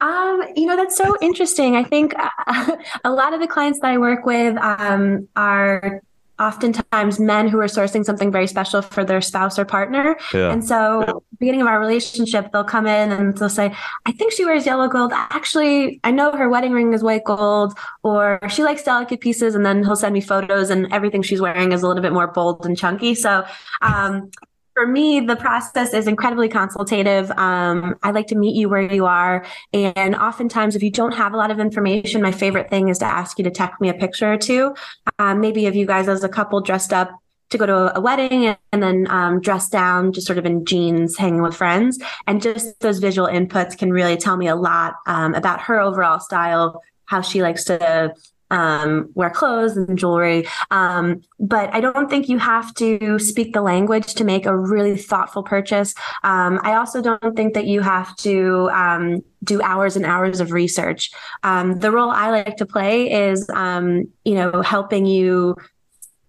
Um, 0.00 0.42
you 0.56 0.66
know, 0.66 0.76
that's 0.76 0.96
so 0.96 1.16
interesting. 1.20 1.76
I 1.76 1.84
think 1.84 2.14
uh, 2.18 2.76
a 3.04 3.10
lot 3.10 3.34
of 3.34 3.40
the 3.40 3.46
clients 3.46 3.80
that 3.80 3.90
I 3.90 3.98
work 3.98 4.26
with 4.26 4.56
um, 4.58 5.28
are 5.36 6.02
oftentimes 6.38 7.20
men 7.20 7.48
who 7.48 7.58
are 7.60 7.66
sourcing 7.66 8.04
something 8.04 8.32
very 8.32 8.46
special 8.46 8.82
for 8.82 9.04
their 9.04 9.20
spouse 9.20 9.58
or 9.58 9.64
partner. 9.64 10.16
Yeah. 10.32 10.52
And 10.52 10.64
so, 10.64 11.22
beginning 11.38 11.60
of 11.60 11.66
our 11.66 11.78
relationship, 11.78 12.50
they'll 12.52 12.64
come 12.64 12.86
in 12.86 13.12
and 13.12 13.36
they'll 13.36 13.48
say, 13.48 13.74
I 14.06 14.12
think 14.12 14.32
she 14.32 14.44
wears 14.44 14.66
yellow 14.66 14.88
gold. 14.88 15.12
Actually, 15.14 16.00
I 16.04 16.10
know 16.10 16.32
her 16.32 16.48
wedding 16.48 16.72
ring 16.72 16.92
is 16.94 17.02
white 17.02 17.24
gold, 17.24 17.76
or 18.02 18.40
she 18.48 18.62
likes 18.62 18.82
delicate 18.82 19.20
pieces. 19.20 19.54
And 19.54 19.64
then 19.64 19.84
he'll 19.84 19.96
send 19.96 20.14
me 20.14 20.20
photos, 20.20 20.70
and 20.70 20.92
everything 20.92 21.22
she's 21.22 21.40
wearing 21.40 21.72
is 21.72 21.82
a 21.82 21.88
little 21.88 22.02
bit 22.02 22.12
more 22.12 22.28
bold 22.28 22.66
and 22.66 22.76
chunky. 22.76 23.14
So, 23.14 23.44
um, 23.80 24.30
for 24.74 24.86
me, 24.86 25.20
the 25.20 25.36
process 25.36 25.92
is 25.92 26.06
incredibly 26.06 26.48
consultative. 26.48 27.30
Um, 27.32 27.96
I 28.02 28.10
like 28.10 28.26
to 28.28 28.34
meet 28.34 28.56
you 28.56 28.68
where 28.68 28.82
you 28.82 29.06
are. 29.06 29.44
And 29.72 30.14
oftentimes, 30.14 30.76
if 30.76 30.82
you 30.82 30.90
don't 30.90 31.12
have 31.12 31.34
a 31.34 31.36
lot 31.36 31.50
of 31.50 31.60
information, 31.60 32.22
my 32.22 32.32
favorite 32.32 32.70
thing 32.70 32.88
is 32.88 32.98
to 32.98 33.04
ask 33.04 33.38
you 33.38 33.44
to 33.44 33.50
text 33.50 33.80
me 33.80 33.88
a 33.88 33.94
picture 33.94 34.32
or 34.32 34.38
two. 34.38 34.74
Um, 35.18 35.40
maybe 35.40 35.66
of 35.66 35.76
you 35.76 35.86
guys 35.86 36.08
as 36.08 36.24
a 36.24 36.28
couple 36.28 36.60
dressed 36.60 36.92
up 36.92 37.10
to 37.50 37.58
go 37.58 37.66
to 37.66 37.96
a 37.96 38.00
wedding 38.00 38.56
and 38.72 38.82
then 38.82 39.06
um, 39.10 39.40
dress 39.40 39.68
down, 39.68 40.12
just 40.12 40.26
sort 40.26 40.38
of 40.38 40.46
in 40.46 40.64
jeans, 40.64 41.18
hanging 41.18 41.42
with 41.42 41.54
friends. 41.54 41.98
And 42.26 42.40
just 42.40 42.80
those 42.80 42.98
visual 42.98 43.28
inputs 43.28 43.76
can 43.76 43.92
really 43.92 44.16
tell 44.16 44.36
me 44.36 44.48
a 44.48 44.56
lot 44.56 44.94
um, 45.06 45.34
about 45.34 45.60
her 45.62 45.78
overall 45.78 46.18
style, 46.18 46.82
how 47.04 47.20
she 47.20 47.42
likes 47.42 47.64
to 47.64 48.14
um, 48.52 49.10
wear 49.14 49.30
clothes 49.30 49.76
and 49.76 49.98
jewelry. 49.98 50.46
Um, 50.70 51.22
but 51.40 51.74
I 51.74 51.80
don't 51.80 52.08
think 52.08 52.28
you 52.28 52.38
have 52.38 52.72
to 52.74 53.18
speak 53.18 53.54
the 53.54 53.62
language 53.62 54.14
to 54.14 54.24
make 54.24 54.46
a 54.46 54.56
really 54.56 54.96
thoughtful 54.96 55.42
purchase. 55.42 55.94
Um, 56.22 56.60
I 56.62 56.74
also 56.74 57.02
don't 57.02 57.34
think 57.34 57.54
that 57.54 57.66
you 57.66 57.80
have 57.80 58.14
to 58.18 58.70
um, 58.72 59.22
do 59.42 59.60
hours 59.62 59.96
and 59.96 60.04
hours 60.04 60.38
of 60.38 60.52
research. 60.52 61.10
Um, 61.42 61.80
the 61.80 61.90
role 61.90 62.10
I 62.10 62.30
like 62.30 62.58
to 62.58 62.66
play 62.66 63.10
is, 63.10 63.48
um, 63.50 64.04
you 64.24 64.34
know, 64.34 64.62
helping 64.62 65.06
you 65.06 65.56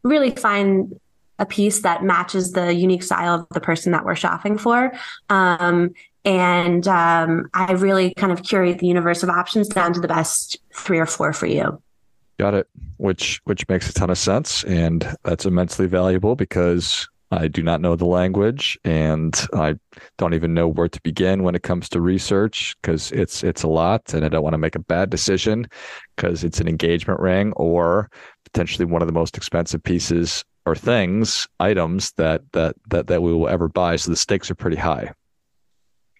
really 0.03 0.31
find 0.31 0.99
a 1.39 1.45
piece 1.45 1.81
that 1.81 2.03
matches 2.03 2.53
the 2.53 2.73
unique 2.73 3.03
style 3.03 3.35
of 3.35 3.47
the 3.49 3.59
person 3.59 3.91
that 3.91 4.05
we're 4.05 4.15
shopping 4.15 4.57
for. 4.57 4.93
Um, 5.29 5.91
and 6.25 6.87
um, 6.87 7.49
I 7.53 7.73
really 7.73 8.13
kind 8.13 8.31
of 8.31 8.43
curate 8.43 8.79
the 8.79 8.87
universe 8.87 9.23
of 9.23 9.29
options 9.29 9.67
down 9.67 9.91
to 9.93 9.99
the 9.99 10.07
best 10.07 10.57
three 10.73 10.99
or 10.99 11.05
four 11.05 11.33
for 11.33 11.47
you. 11.47 11.82
Got 12.39 12.55
it. 12.55 12.67
Which 12.97 13.41
which 13.43 13.67
makes 13.69 13.89
a 13.89 13.93
ton 13.93 14.09
of 14.09 14.17
sense, 14.17 14.63
and 14.63 15.15
that's 15.23 15.45
immensely 15.45 15.87
valuable 15.87 16.35
because 16.35 17.07
I 17.31 17.47
do 17.47 17.63
not 17.63 17.81
know 17.81 17.95
the 17.95 18.05
language, 18.05 18.77
and 18.83 19.35
I 19.53 19.75
don't 20.17 20.33
even 20.33 20.53
know 20.53 20.67
where 20.67 20.87
to 20.87 21.01
begin 21.01 21.43
when 21.43 21.55
it 21.55 21.63
comes 21.63 21.89
to 21.89 22.01
research 22.01 22.75
because 22.81 23.11
it's 23.11 23.43
it's 23.43 23.63
a 23.63 23.67
lot, 23.67 24.13
and 24.13 24.25
I 24.25 24.29
don't 24.29 24.43
want 24.43 24.53
to 24.53 24.59
make 24.59 24.75
a 24.75 24.79
bad 24.79 25.09
decision 25.09 25.67
because 26.15 26.43
it's 26.43 26.59
an 26.59 26.67
engagement 26.67 27.19
ring 27.19 27.53
or 27.53 28.09
potentially 28.45 28.85
one 28.85 29.01
of 29.01 29.07
the 29.07 29.13
most 29.13 29.37
expensive 29.37 29.83
pieces 29.83 30.43
or 30.65 30.75
things, 30.75 31.47
items 31.59 32.13
that 32.13 32.41
that 32.53 32.75
that 32.89 33.07
that 33.07 33.21
we 33.21 33.33
will 33.33 33.47
ever 33.47 33.67
buy. 33.67 33.95
So 33.95 34.11
the 34.11 34.17
stakes 34.17 34.51
are 34.51 34.55
pretty 34.55 34.77
high. 34.77 35.13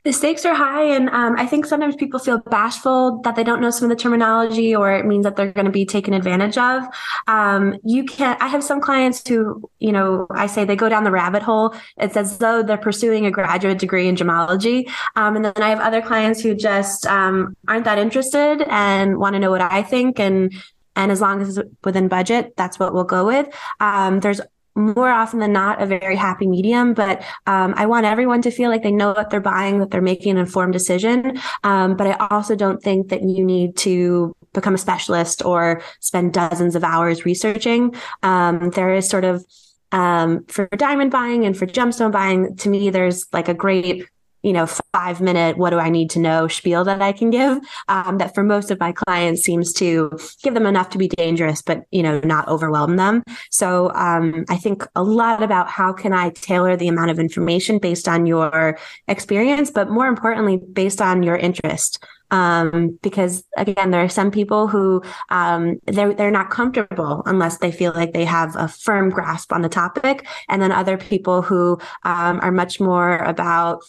The 0.03 0.11
stakes 0.11 0.45
are 0.45 0.53
high 0.53 0.83
and 0.83 1.09
um, 1.09 1.35
i 1.37 1.45
think 1.45 1.65
sometimes 1.65 1.95
people 1.95 2.19
feel 2.19 2.39
bashful 2.39 3.21
that 3.23 3.35
they 3.35 3.43
don't 3.43 3.61
know 3.61 3.69
some 3.69 3.89
of 3.89 3.95
the 3.95 4.01
terminology 4.01 4.75
or 4.75 4.91
it 4.91 5.05
means 5.05 5.23
that 5.23 5.35
they're 5.35 5.51
going 5.51 5.65
to 5.65 5.71
be 5.71 5.85
taken 5.85 6.13
advantage 6.13 6.57
of. 6.57 6.83
Um, 7.27 7.77
you 7.83 8.03
can 8.05 8.37
i 8.39 8.47
have 8.47 8.63
some 8.63 8.81
clients 8.81 9.27
who 9.27 9.69
you 9.79 9.91
know 9.91 10.27
i 10.31 10.47
say 10.47 10.65
they 10.65 10.75
go 10.75 10.89
down 10.89 11.03
the 11.03 11.11
rabbit 11.11 11.43
hole. 11.43 11.75
It's 11.97 12.17
as 12.17 12.37
though 12.37 12.63
they're 12.63 12.77
pursuing 12.77 13.25
a 13.25 13.31
graduate 13.31 13.79
degree 13.79 14.07
in 14.07 14.15
gemology. 14.15 14.89
Um, 15.15 15.35
and 15.35 15.45
then 15.45 15.53
i 15.57 15.69
have 15.69 15.79
other 15.79 16.01
clients 16.01 16.41
who 16.41 16.55
just 16.55 17.05
um, 17.05 17.55
aren't 17.67 17.85
that 17.85 17.97
interested 17.97 18.63
and 18.69 19.17
want 19.17 19.33
to 19.33 19.39
know 19.39 19.51
what 19.51 19.61
i 19.61 19.83
think 19.83 20.19
and 20.19 20.53
and 20.95 21.11
as 21.11 21.21
long 21.21 21.41
as 21.41 21.57
it's 21.57 21.69
within 21.83 22.07
budget 22.07 22.53
that's 22.55 22.79
what 22.79 22.93
we'll 22.93 23.03
go 23.03 23.25
with. 23.25 23.47
Um, 23.79 24.19
there's 24.19 24.41
more 24.75 25.09
often 25.09 25.39
than 25.39 25.53
not 25.53 25.81
a 25.81 25.85
very 25.85 26.15
happy 26.15 26.47
medium 26.47 26.93
but 26.93 27.21
um, 27.45 27.73
i 27.77 27.85
want 27.85 28.05
everyone 28.05 28.41
to 28.41 28.51
feel 28.51 28.69
like 28.69 28.83
they 28.83 28.91
know 28.91 29.13
what 29.13 29.29
they're 29.29 29.39
buying 29.39 29.79
that 29.79 29.91
they're 29.91 30.01
making 30.01 30.31
an 30.31 30.37
informed 30.37 30.73
decision. 30.73 31.39
Um, 31.63 31.95
but 31.95 32.07
i 32.07 32.27
also 32.29 32.55
don't 32.55 32.81
think 32.81 33.09
that 33.09 33.21
you 33.21 33.43
need 33.45 33.77
to 33.77 34.35
become 34.53 34.75
a 34.75 34.77
specialist 34.77 35.43
or 35.43 35.81
spend 35.99 36.33
dozens 36.33 36.75
of 36.75 36.83
hours 36.83 37.25
researching. 37.25 37.95
Um, 38.21 38.69
there 38.69 38.93
is 38.93 39.09
sort 39.09 39.25
of 39.25 39.43
um, 39.91 40.45
for 40.45 40.67
diamond 40.75 41.11
buying 41.11 41.45
and 41.45 41.55
for 41.55 41.67
gemstone 41.67 42.11
buying 42.11 42.55
to 42.57 42.69
me 42.69 42.89
there's 42.89 43.27
like 43.31 43.47
a 43.47 43.53
great 43.53 44.07
you 44.43 44.53
know, 44.53 44.67
five 44.93 45.21
minute, 45.21 45.57
what 45.57 45.69
do 45.69 45.79
I 45.79 45.89
need 45.89 46.09
to 46.11 46.19
know 46.19 46.47
spiel 46.47 46.83
that 46.83 47.01
I 47.01 47.13
can 47.13 47.29
give 47.29 47.59
um, 47.87 48.17
that 48.17 48.35
for 48.35 48.43
most 48.43 48.71
of 48.71 48.79
my 48.79 48.91
clients 48.91 49.41
seems 49.41 49.73
to 49.73 50.11
give 50.43 50.53
them 50.53 50.65
enough 50.65 50.89
to 50.89 50.97
be 50.97 51.07
dangerous, 51.07 51.61
but, 51.61 51.83
you 51.91 52.03
know, 52.03 52.19
not 52.19 52.47
overwhelm 52.49 52.97
them. 52.97 53.23
So 53.49 53.91
um, 53.93 54.45
I 54.49 54.57
think 54.57 54.85
a 54.95 55.03
lot 55.03 55.41
about 55.41 55.69
how 55.69 55.93
can 55.93 56.13
I 56.13 56.29
tailor 56.31 56.75
the 56.75 56.89
amount 56.89 57.11
of 57.11 57.19
information 57.19 57.79
based 57.79 58.07
on 58.07 58.25
your 58.25 58.77
experience, 59.07 59.71
but 59.71 59.89
more 59.89 60.07
importantly, 60.07 60.57
based 60.57 61.01
on 61.01 61.23
your 61.23 61.37
interest. 61.37 62.03
Um, 62.31 62.97
because 63.03 63.43
again, 63.57 63.91
there 63.91 64.03
are 64.03 64.09
some 64.09 64.31
people 64.31 64.67
who 64.67 65.03
um, 65.29 65.79
they're 65.85 66.15
they're 66.15 66.31
not 66.31 66.49
comfortable 66.49 67.21
unless 67.27 67.59
they 67.59 67.71
feel 67.71 67.93
like 67.93 68.13
they 68.13 68.25
have 68.25 68.55
a 68.55 68.67
firm 68.67 69.11
grasp 69.11 69.53
on 69.53 69.61
the 69.61 69.69
topic, 69.69 70.25
and 70.49 70.59
then 70.59 70.71
other 70.71 70.97
people 70.97 71.43
who 71.43 71.77
um, 72.03 72.39
are 72.41 72.51
much 72.51 72.79
more 72.79 73.17
about 73.17 73.83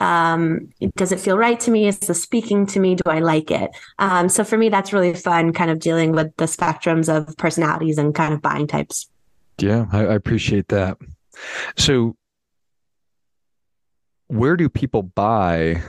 um, 0.00 0.70
does 0.96 1.12
it 1.12 1.20
feel 1.20 1.36
right 1.36 1.58
to 1.60 1.70
me? 1.70 1.88
Is 1.88 1.98
this 1.98 2.22
speaking 2.22 2.66
to 2.66 2.80
me? 2.80 2.94
Do 2.94 3.02
I 3.06 3.18
like 3.18 3.50
it? 3.50 3.70
Um, 3.98 4.28
so 4.28 4.44
for 4.44 4.56
me, 4.56 4.68
that's 4.68 4.92
really 4.92 5.14
fun, 5.14 5.52
kind 5.52 5.70
of 5.70 5.80
dealing 5.80 6.12
with 6.12 6.34
the 6.36 6.44
spectrums 6.44 7.14
of 7.14 7.36
personalities 7.36 7.98
and 7.98 8.14
kind 8.14 8.32
of 8.32 8.40
buying 8.40 8.66
types. 8.66 9.08
Yeah, 9.58 9.86
I, 9.92 10.00
I 10.00 10.14
appreciate 10.14 10.68
that. 10.68 10.98
So, 11.76 12.16
where 14.28 14.56
do 14.56 14.68
people 14.68 15.02
buy 15.02 15.82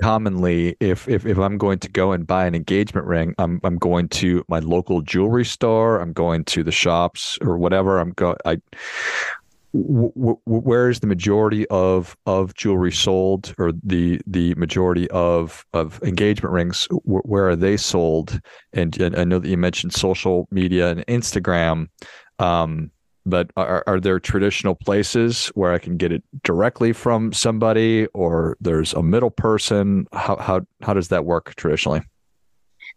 commonly 0.00 0.76
if, 0.80 1.08
if 1.08 1.26
if 1.26 1.38
I'm 1.38 1.58
going 1.58 1.78
to 1.80 1.88
go 1.88 2.12
and 2.12 2.26
buy 2.26 2.46
an 2.46 2.54
engagement 2.54 3.06
ring, 3.06 3.34
I'm 3.38 3.60
I'm 3.64 3.78
going 3.78 4.08
to 4.08 4.44
my 4.48 4.60
local 4.60 5.02
jewelry 5.02 5.44
store, 5.44 6.00
I'm 6.00 6.12
going 6.12 6.44
to 6.46 6.62
the 6.62 6.72
shops 6.72 7.38
or 7.40 7.58
whatever. 7.58 7.98
I'm 7.98 8.10
go 8.12 8.36
I 8.44 8.58
where 9.72 10.88
is 10.88 11.00
the 11.00 11.06
majority 11.06 11.66
of 11.68 12.16
of 12.26 12.54
jewelry 12.54 12.90
sold 12.90 13.54
or 13.58 13.72
the 13.84 14.20
the 14.26 14.54
majority 14.56 15.08
of 15.10 15.64
of 15.72 16.02
engagement 16.02 16.52
rings 16.52 16.88
where 17.04 17.48
are 17.48 17.56
they 17.56 17.76
sold? 17.76 18.40
And, 18.72 19.00
and, 19.00 19.16
i 19.16 19.24
know 19.24 19.38
that 19.38 19.48
you 19.48 19.56
mentioned 19.56 19.92
social 19.92 20.48
media 20.50 20.90
and 20.90 21.06
instagram 21.06 21.88
um, 22.38 22.90
but 23.26 23.50
are, 23.56 23.84
are 23.86 24.00
there 24.00 24.18
traditional 24.18 24.74
places 24.74 25.48
where 25.48 25.72
i 25.72 25.78
can 25.78 25.96
get 25.96 26.10
it 26.10 26.24
directly 26.42 26.92
from 26.92 27.32
somebody 27.32 28.06
or 28.08 28.56
there's 28.60 28.92
a 28.94 29.02
middle 29.02 29.30
person? 29.30 30.06
How 30.12 30.36
how, 30.36 30.60
how 30.82 30.94
does 30.94 31.08
that 31.08 31.24
work 31.24 31.54
traditionally 31.54 32.02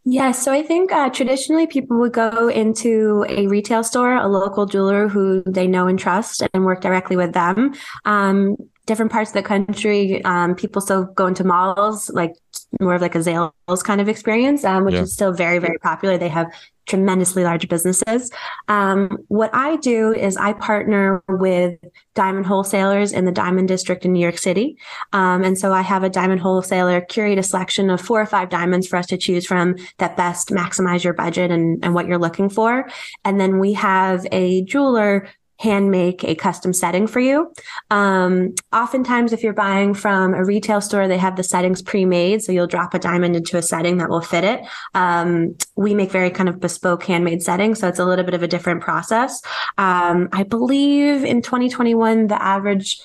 yeah, 0.05 0.31
so 0.31 0.51
I 0.51 0.63
think 0.63 0.91
uh, 0.91 1.09
traditionally 1.09 1.65
people 1.65 1.97
would 1.99 2.11
go 2.11 2.49
into 2.49 3.25
a 3.29 3.47
retail 3.47 3.83
store, 3.83 4.15
a 4.15 4.27
local 4.27 4.65
jeweler 4.65 5.07
who 5.07 5.43
they 5.45 5.65
know 5.65 5.87
and 5.87 5.97
trust, 5.97 6.43
and 6.53 6.65
work 6.65 6.81
directly 6.81 7.15
with 7.15 7.33
them. 7.33 7.73
Um, 8.03 8.57
different 8.85 9.13
parts 9.13 9.29
of 9.29 9.35
the 9.35 9.43
country, 9.43 10.23
um, 10.25 10.55
people 10.55 10.81
still 10.81 11.05
go 11.05 11.27
into 11.27 11.45
malls, 11.45 12.09
like 12.09 12.33
more 12.79 12.95
of 12.95 13.01
like 13.01 13.15
a 13.15 13.19
Zales 13.19 13.83
kind 13.83 14.01
of 14.01 14.09
experience, 14.09 14.63
um, 14.63 14.85
which 14.85 14.95
yeah. 14.95 15.01
is 15.01 15.13
still 15.13 15.33
very, 15.33 15.59
very 15.59 15.77
popular. 15.79 16.17
They 16.17 16.29
have 16.29 16.51
tremendously 16.85 17.43
large 17.43 17.67
businesses. 17.69 18.29
Um, 18.67 19.17
what 19.29 19.49
I 19.53 19.77
do 19.77 20.13
is 20.13 20.35
I 20.35 20.53
partner 20.53 21.23
with 21.29 21.79
diamond 22.13 22.45
wholesalers 22.45 23.13
in 23.13 23.25
the 23.25 23.31
diamond 23.31 23.69
district 23.69 24.05
in 24.05 24.13
New 24.13 24.19
York 24.19 24.37
City. 24.37 24.77
Um, 25.13 25.43
and 25.43 25.57
so 25.57 25.71
I 25.71 25.81
have 25.81 26.03
a 26.03 26.09
diamond 26.09 26.41
wholesaler 26.41 27.01
curate 27.01 27.39
a 27.39 27.43
selection 27.43 27.89
of 27.89 28.01
four 28.01 28.21
or 28.21 28.25
five 28.25 28.49
diamonds 28.49 28.87
for 28.87 28.97
us 28.97 29.07
to 29.07 29.17
choose 29.17 29.45
from 29.45 29.75
that 29.99 30.17
best 30.17 30.49
maximize 30.49 31.03
your 31.03 31.13
budget 31.13 31.51
and, 31.51 31.83
and 31.83 31.93
what 31.93 32.07
you're 32.07 32.17
looking 32.17 32.49
for. 32.49 32.89
And 33.23 33.39
then 33.39 33.59
we 33.59 33.73
have 33.73 34.27
a 34.31 34.63
jeweler 34.65 35.29
hand 35.63 35.89
make 35.89 36.23
a 36.25 36.35
custom 36.35 36.73
setting 36.73 37.07
for 37.07 37.21
you. 37.21 37.51
Um, 37.89 38.53
oftentimes, 38.73 39.31
if 39.31 39.41
you're 39.41 39.53
buying 39.53 39.93
from 39.93 40.33
a 40.33 40.43
retail 40.43 40.81
store, 40.81 41.07
they 41.07 41.17
have 41.17 41.37
the 41.37 41.43
settings 41.43 41.81
pre-made, 41.81 42.43
so 42.43 42.51
you'll 42.51 42.67
drop 42.67 42.93
a 42.93 42.99
diamond 42.99 43.37
into 43.37 43.57
a 43.57 43.61
setting 43.61 43.97
that 43.97 44.09
will 44.09 44.21
fit 44.21 44.43
it. 44.43 44.61
Um, 44.93 45.55
we 45.75 45.95
make 45.95 46.11
very 46.11 46.29
kind 46.29 46.49
of 46.49 46.59
bespoke 46.59 47.03
handmade 47.03 47.41
settings, 47.41 47.79
so 47.79 47.87
it's 47.87 47.99
a 47.99 48.05
little 48.05 48.25
bit 48.25 48.33
of 48.33 48.43
a 48.43 48.47
different 48.47 48.81
process. 48.81 49.41
Um, 49.77 50.27
I 50.33 50.43
believe 50.43 51.23
in 51.23 51.41
2021, 51.41 52.27
the 52.27 52.41
average 52.41 53.01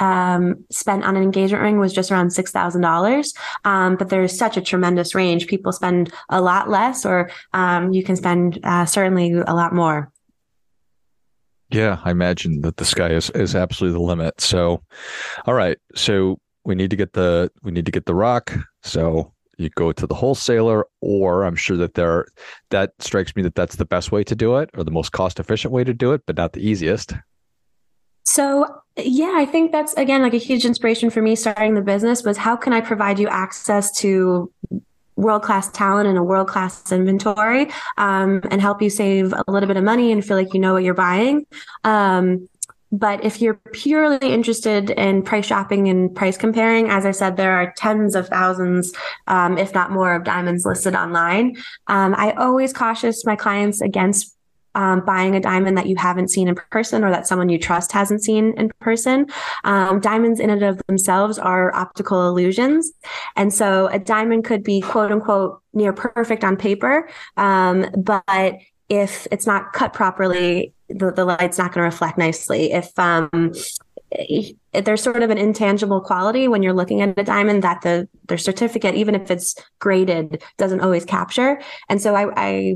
um, 0.00 0.64
spent 0.70 1.04
on 1.04 1.16
an 1.16 1.22
engagement 1.22 1.62
ring 1.62 1.78
was 1.78 1.92
just 1.92 2.10
around 2.10 2.32
six 2.32 2.50
thousand 2.50 2.84
um, 2.84 2.90
dollars. 2.90 3.34
But 3.62 4.08
there's 4.08 4.36
such 4.36 4.56
a 4.56 4.60
tremendous 4.60 5.14
range. 5.14 5.46
People 5.46 5.70
spend 5.70 6.12
a 6.28 6.40
lot 6.40 6.68
less, 6.68 7.06
or 7.06 7.30
um, 7.52 7.92
you 7.92 8.02
can 8.02 8.16
spend 8.16 8.58
uh, 8.64 8.86
certainly 8.86 9.32
a 9.32 9.54
lot 9.54 9.72
more. 9.72 10.10
Yeah, 11.72 12.00
I 12.04 12.10
imagine 12.10 12.60
that 12.62 12.76
the 12.76 12.84
sky 12.84 13.10
is 13.10 13.30
is 13.30 13.54
absolutely 13.54 13.98
the 13.98 14.04
limit. 14.04 14.40
So, 14.40 14.82
all 15.46 15.54
right, 15.54 15.78
so 15.94 16.38
we 16.64 16.74
need 16.74 16.90
to 16.90 16.96
get 16.96 17.14
the 17.14 17.50
we 17.62 17.72
need 17.72 17.86
to 17.86 17.92
get 17.92 18.06
the 18.06 18.14
rock. 18.14 18.52
So 18.82 19.32
you 19.58 19.70
go 19.70 19.92
to 19.92 20.06
the 20.06 20.14
wholesaler, 20.14 20.86
or 21.00 21.44
I'm 21.44 21.56
sure 21.56 21.76
that 21.78 21.94
there 21.94 22.26
that 22.70 22.92
strikes 22.98 23.34
me 23.34 23.42
that 23.42 23.54
that's 23.54 23.76
the 23.76 23.84
best 23.84 24.12
way 24.12 24.24
to 24.24 24.34
do 24.34 24.56
it, 24.56 24.70
or 24.74 24.84
the 24.84 24.90
most 24.90 25.12
cost 25.12 25.40
efficient 25.40 25.72
way 25.72 25.84
to 25.84 25.94
do 25.94 26.12
it, 26.12 26.22
but 26.26 26.36
not 26.36 26.52
the 26.52 26.66
easiest. 26.66 27.14
So, 28.24 28.66
yeah, 28.96 29.34
I 29.36 29.46
think 29.46 29.72
that's 29.72 29.94
again 29.94 30.22
like 30.22 30.34
a 30.34 30.38
huge 30.38 30.64
inspiration 30.64 31.10
for 31.10 31.22
me 31.22 31.34
starting 31.36 31.74
the 31.74 31.80
business 31.80 32.22
was 32.22 32.36
how 32.36 32.56
can 32.56 32.72
I 32.72 32.80
provide 32.80 33.18
you 33.18 33.28
access 33.28 33.90
to 33.98 34.52
world 35.16 35.42
class 35.42 35.70
talent 35.70 36.08
and 36.08 36.18
a 36.18 36.22
world 36.22 36.48
class 36.48 36.90
inventory 36.90 37.70
um, 37.98 38.40
and 38.50 38.60
help 38.60 38.80
you 38.80 38.90
save 38.90 39.32
a 39.32 39.44
little 39.50 39.66
bit 39.66 39.76
of 39.76 39.84
money 39.84 40.12
and 40.12 40.24
feel 40.24 40.36
like 40.36 40.54
you 40.54 40.60
know 40.60 40.74
what 40.74 40.82
you're 40.82 40.94
buying. 40.94 41.46
Um, 41.84 42.48
but 42.92 43.24
if 43.24 43.40
you're 43.40 43.58
purely 43.72 44.32
interested 44.32 44.90
in 44.90 45.22
price 45.22 45.46
shopping 45.46 45.88
and 45.88 46.14
price 46.14 46.36
comparing, 46.36 46.90
as 46.90 47.06
I 47.06 47.10
said, 47.10 47.38
there 47.38 47.52
are 47.52 47.72
tens 47.74 48.14
of 48.14 48.28
thousands, 48.28 48.92
um, 49.26 49.56
if 49.56 49.72
not 49.72 49.90
more, 49.90 50.14
of 50.14 50.24
diamonds 50.24 50.66
listed 50.66 50.94
online. 50.94 51.56
Um, 51.86 52.14
I 52.14 52.32
always 52.32 52.74
cautious 52.74 53.24
my 53.24 53.34
clients 53.34 53.80
against 53.80 54.36
um, 54.74 55.04
buying 55.04 55.34
a 55.34 55.40
diamond 55.40 55.76
that 55.78 55.86
you 55.86 55.96
haven't 55.96 56.28
seen 56.28 56.48
in 56.48 56.54
person 56.70 57.04
or 57.04 57.10
that 57.10 57.26
someone 57.26 57.48
you 57.48 57.58
trust 57.58 57.92
hasn't 57.92 58.22
seen 58.22 58.54
in 58.56 58.70
person. 58.80 59.26
Um, 59.64 60.00
diamonds 60.00 60.40
in 60.40 60.50
and 60.50 60.62
of 60.62 60.80
themselves 60.86 61.38
are 61.38 61.74
optical 61.74 62.28
illusions. 62.28 62.92
And 63.36 63.52
so 63.52 63.88
a 63.88 63.98
diamond 63.98 64.44
could 64.44 64.62
be 64.62 64.80
quote 64.80 65.12
unquote 65.12 65.60
near 65.72 65.92
perfect 65.92 66.44
on 66.44 66.56
paper. 66.56 67.08
Um, 67.36 67.86
but 67.96 68.54
if 68.88 69.26
it's 69.30 69.46
not 69.46 69.72
cut 69.72 69.92
properly, 69.92 70.74
the, 70.88 71.12
the 71.12 71.24
light's 71.24 71.58
not 71.58 71.72
going 71.72 71.82
to 71.82 71.94
reflect 71.94 72.18
nicely. 72.18 72.72
If, 72.72 72.98
um, 72.98 73.52
there's 74.72 75.02
sort 75.02 75.22
of 75.22 75.30
an 75.30 75.38
intangible 75.38 76.00
quality 76.00 76.48
when 76.48 76.62
you're 76.62 76.72
looking 76.72 77.00
at 77.02 77.18
a 77.18 77.24
diamond 77.24 77.62
that 77.62 77.82
the 77.82 78.08
their 78.28 78.38
certificate, 78.38 78.94
even 78.94 79.14
if 79.14 79.30
it's 79.30 79.54
graded, 79.78 80.42
doesn't 80.58 80.80
always 80.80 81.04
capture. 81.04 81.60
And 81.88 82.00
so 82.00 82.14
I, 82.14 82.30
I 82.36 82.74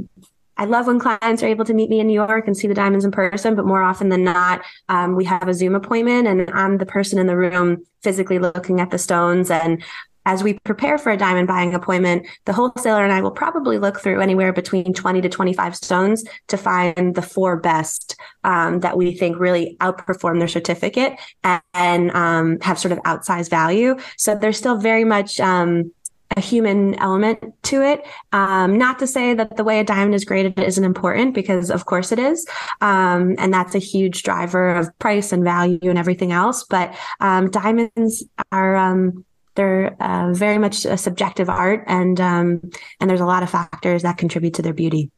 I 0.57 0.65
love 0.65 0.87
when 0.87 0.99
clients 0.99 1.43
are 1.43 1.49
able 1.49 1.65
to 1.67 1.75
meet 1.75 1.91
me 1.91 2.01
in 2.01 2.07
New 2.07 2.15
York 2.15 2.47
and 2.47 2.57
see 2.57 2.67
the 2.67 2.75
diamonds 2.75 3.05
in 3.05 3.11
person, 3.11 3.55
but 3.55 3.67
more 3.67 3.83
often 3.83 4.09
than 4.09 4.25
not, 4.25 4.63
um, 4.89 5.15
we 5.15 5.25
have 5.25 5.49
a 5.49 5.55
Zoom 5.55 5.75
appointment 5.75 6.27
and 6.27 6.51
I'm 6.53 6.79
the 6.79 6.87
person 6.87 7.19
in 7.19 7.27
the 7.27 7.37
room 7.37 7.85
physically 8.03 8.39
looking 8.39 8.81
at 8.81 8.91
the 8.91 8.99
stones. 8.99 9.51
And 9.51 9.83
as 10.27 10.43
we 10.43 10.59
prepare 10.65 10.99
for 10.99 11.13
a 11.13 11.17
diamond 11.17 11.47
buying 11.47 11.73
appointment, 11.75 12.27
the 12.47 12.53
wholesaler 12.53 13.05
and 13.05 13.13
I 13.13 13.21
will 13.21 13.31
probably 13.31 13.79
look 13.79 14.01
through 14.01 14.21
anywhere 14.21 14.53
between 14.53 14.93
20 14.93 15.21
to 15.21 15.29
25 15.29 15.77
stones 15.77 16.25
to 16.49 16.57
find 16.57 17.15
the 17.15 17.23
four 17.23 17.57
best 17.57 18.17
um, 18.43 18.81
that 18.81 18.97
we 18.97 19.15
think 19.15 19.39
really 19.39 19.77
outperform 19.81 20.41
their 20.41 20.49
certificate 20.49 21.19
and, 21.45 21.63
and 21.75 22.11
um, 22.11 22.59
have 22.61 22.79
sort 22.79 22.93
of 22.93 22.99
outsized 23.01 23.51
value. 23.51 23.97
So 24.19 24.35
there's 24.35 24.59
still 24.59 24.79
very 24.79 25.05
much 25.05 25.39
um, 25.39 25.93
a 26.37 26.41
human 26.41 26.95
element 26.97 27.39
to 27.65 27.83
it. 27.83 28.05
Um, 28.33 28.77
not 28.77 28.99
to 28.99 29.07
say 29.07 29.35
that 29.35 29.57
the 29.57 29.65
way 29.65 29.81
a 29.81 29.85
diamond 29.85 30.15
is 30.15 30.25
graded 30.25 30.59
isn't 30.61 30.85
important, 30.85 31.35
because 31.35 31.71
of 31.71 31.87
course 31.87 32.13
it 32.13 32.19
is. 32.19 32.47
Um, 32.81 33.35
and 33.39 33.53
that's 33.53 33.75
a 33.75 33.79
huge 33.79 34.23
driver 34.23 34.75
of 34.75 34.97
price 34.99 35.33
and 35.33 35.43
value 35.43 35.79
and 35.83 35.99
everything 35.99 36.33
else. 36.33 36.65
But 36.65 36.95
um, 37.21 37.51
diamonds 37.51 38.25
are, 38.53 38.77
um, 38.77 39.25
they're 39.55 39.97
uh, 40.01 40.33
very 40.35 40.59
much 40.59 40.85
a 40.85 40.97
subjective 40.97 41.49
art 41.49 41.83
and 41.87 42.21
um, 42.21 42.61
and 43.01 43.09
there's 43.09 43.23
a 43.23 43.27
lot 43.27 43.43
of 43.43 43.51
factors 43.51 44.03
that 44.03 44.19
contribute 44.19 44.55
to 44.55 44.63
their 44.63 44.75
beauty. 44.75 45.11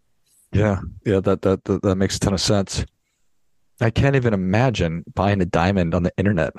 Yeah, 0.52 0.80
yeah, 1.04 1.20
that, 1.20 1.42
that 1.42 1.64
that 1.64 1.82
that 1.82 1.96
makes 1.96 2.16
a 2.16 2.20
ton 2.20 2.34
of 2.34 2.40
sense. 2.40 2.86
I 3.80 3.90
can't 3.90 4.16
even 4.16 4.34
imagine 4.34 5.04
buying 5.14 5.40
a 5.40 5.44
diamond 5.44 5.94
on 5.94 6.04
the 6.04 6.12
internet. 6.16 6.52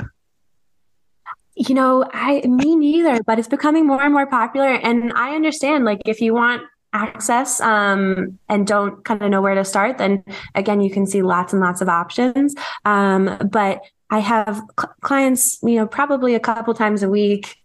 You 1.59 1.75
know, 1.75 2.05
I 2.13 2.41
me 2.41 2.75
neither, 2.75 3.21
but 3.23 3.37
it's 3.37 3.47
becoming 3.49 3.85
more 3.85 4.01
and 4.01 4.13
more 4.13 4.25
popular. 4.25 4.69
And 4.69 5.11
I 5.13 5.35
understand, 5.35 5.83
like, 5.83 6.01
if 6.05 6.21
you 6.21 6.33
want 6.33 6.63
access 6.93 7.59
um, 7.61 8.39
and 8.47 8.65
don't 8.65 9.03
kind 9.03 9.21
of 9.21 9.29
know 9.29 9.41
where 9.41 9.55
to 9.55 9.65
start, 9.65 9.97
then 9.97 10.23
again, 10.55 10.81
you 10.81 10.89
can 10.89 11.05
see 11.05 11.21
lots 11.21 11.53
and 11.53 11.61
lots 11.61 11.81
of 11.81 11.89
options. 11.89 12.55
Um, 12.85 13.37
but 13.51 13.81
I 14.09 14.19
have 14.19 14.61
cl- 14.79 14.95
clients, 15.01 15.59
you 15.61 15.75
know, 15.75 15.85
probably 15.85 16.33
a 16.33 16.39
couple 16.39 16.73
times 16.73 17.03
a 17.03 17.09
week 17.09 17.55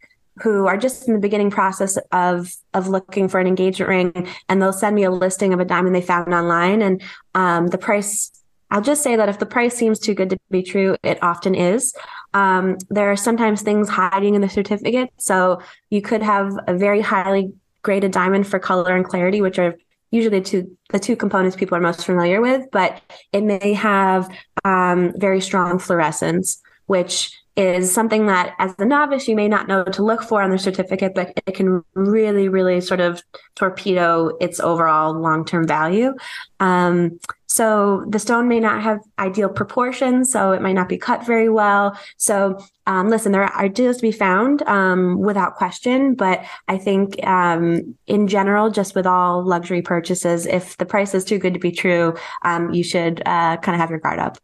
who 0.42 0.66
are 0.66 0.76
just 0.76 1.06
in 1.06 1.14
the 1.14 1.20
beginning 1.20 1.50
process 1.50 1.96
of 2.10 2.52
of 2.74 2.88
looking 2.88 3.28
for 3.28 3.38
an 3.38 3.46
engagement 3.46 3.88
ring 3.88 4.28
and 4.48 4.60
they'll 4.60 4.72
send 4.72 4.96
me 4.96 5.04
a 5.04 5.10
listing 5.10 5.54
of 5.54 5.60
a 5.60 5.64
diamond 5.64 5.94
they 5.94 6.02
found 6.02 6.34
online 6.34 6.82
and 6.82 7.02
um, 7.36 7.68
the 7.68 7.78
price 7.78 8.32
I'll 8.70 8.82
just 8.82 9.04
say 9.04 9.14
that 9.14 9.28
if 9.28 9.38
the 9.38 9.46
price 9.46 9.76
seems 9.76 10.00
too 10.00 10.14
good 10.14 10.30
to 10.30 10.38
be 10.50 10.64
true, 10.64 10.96
it 11.04 11.22
often 11.22 11.54
is. 11.54 11.94
Um, 12.34 12.76
there 12.90 13.10
are 13.10 13.16
sometimes 13.16 13.62
things 13.62 13.88
hiding 13.88 14.34
in 14.34 14.40
the 14.40 14.48
certificate. 14.48 15.10
So 15.16 15.62
you 15.90 16.02
could 16.02 16.22
have 16.22 16.52
a 16.66 16.74
very 16.76 17.00
highly 17.00 17.52
graded 17.82 18.12
diamond 18.12 18.46
for 18.46 18.58
color 18.58 18.94
and 18.94 19.04
clarity, 19.04 19.40
which 19.40 19.58
are 19.58 19.76
usually 20.10 20.40
the 20.40 20.44
two 20.44 20.76
the 20.90 20.98
two 20.98 21.16
components 21.16 21.56
people 21.56 21.76
are 21.76 21.80
most 21.80 22.04
familiar 22.04 22.40
with, 22.40 22.66
but 22.70 23.00
it 23.32 23.42
may 23.42 23.72
have 23.72 24.28
um, 24.64 25.12
very 25.16 25.40
strong 25.40 25.78
fluorescence, 25.78 26.60
which 26.86 27.32
is 27.56 27.92
something 27.92 28.26
that 28.26 28.54
as 28.58 28.74
a 28.78 28.84
novice 28.84 29.28
you 29.28 29.36
may 29.36 29.48
not 29.48 29.68
know 29.68 29.84
to 29.84 30.02
look 30.02 30.22
for 30.22 30.42
on 30.42 30.50
the 30.50 30.58
certificate 30.58 31.14
but 31.14 31.32
it 31.46 31.54
can 31.54 31.84
really 31.94 32.48
really 32.48 32.80
sort 32.80 33.00
of 33.00 33.22
torpedo 33.54 34.36
its 34.40 34.60
overall 34.60 35.12
long-term 35.12 35.66
value. 35.66 36.12
Um, 36.60 37.20
so 37.46 38.04
the 38.08 38.18
stone 38.18 38.48
may 38.48 38.58
not 38.58 38.82
have 38.82 38.98
ideal 39.18 39.48
proportions 39.48 40.32
so 40.32 40.52
it 40.52 40.62
might 40.62 40.72
not 40.72 40.88
be 40.88 40.98
cut 40.98 41.24
very 41.24 41.48
well. 41.48 41.96
So 42.16 42.58
um, 42.86 43.08
listen 43.08 43.32
there 43.32 43.44
are 43.44 43.68
deals 43.68 43.96
to 43.96 44.02
be 44.02 44.12
found 44.12 44.62
um, 44.62 45.20
without 45.20 45.54
question 45.54 46.14
but 46.14 46.44
i 46.68 46.76
think 46.76 47.24
um, 47.26 47.96
in 48.06 48.26
general 48.28 48.70
just 48.70 48.94
with 48.94 49.06
all 49.06 49.42
luxury 49.44 49.80
purchases 49.80 50.44
if 50.44 50.76
the 50.76 50.84
price 50.84 51.14
is 51.14 51.24
too 51.24 51.38
good 51.38 51.54
to 51.54 51.60
be 51.60 51.70
true 51.72 52.14
um, 52.42 52.72
you 52.72 52.82
should 52.82 53.22
uh, 53.26 53.56
kind 53.58 53.74
of 53.74 53.80
have 53.80 53.90
your 53.90 54.00
guard 54.00 54.18
up. 54.18 54.38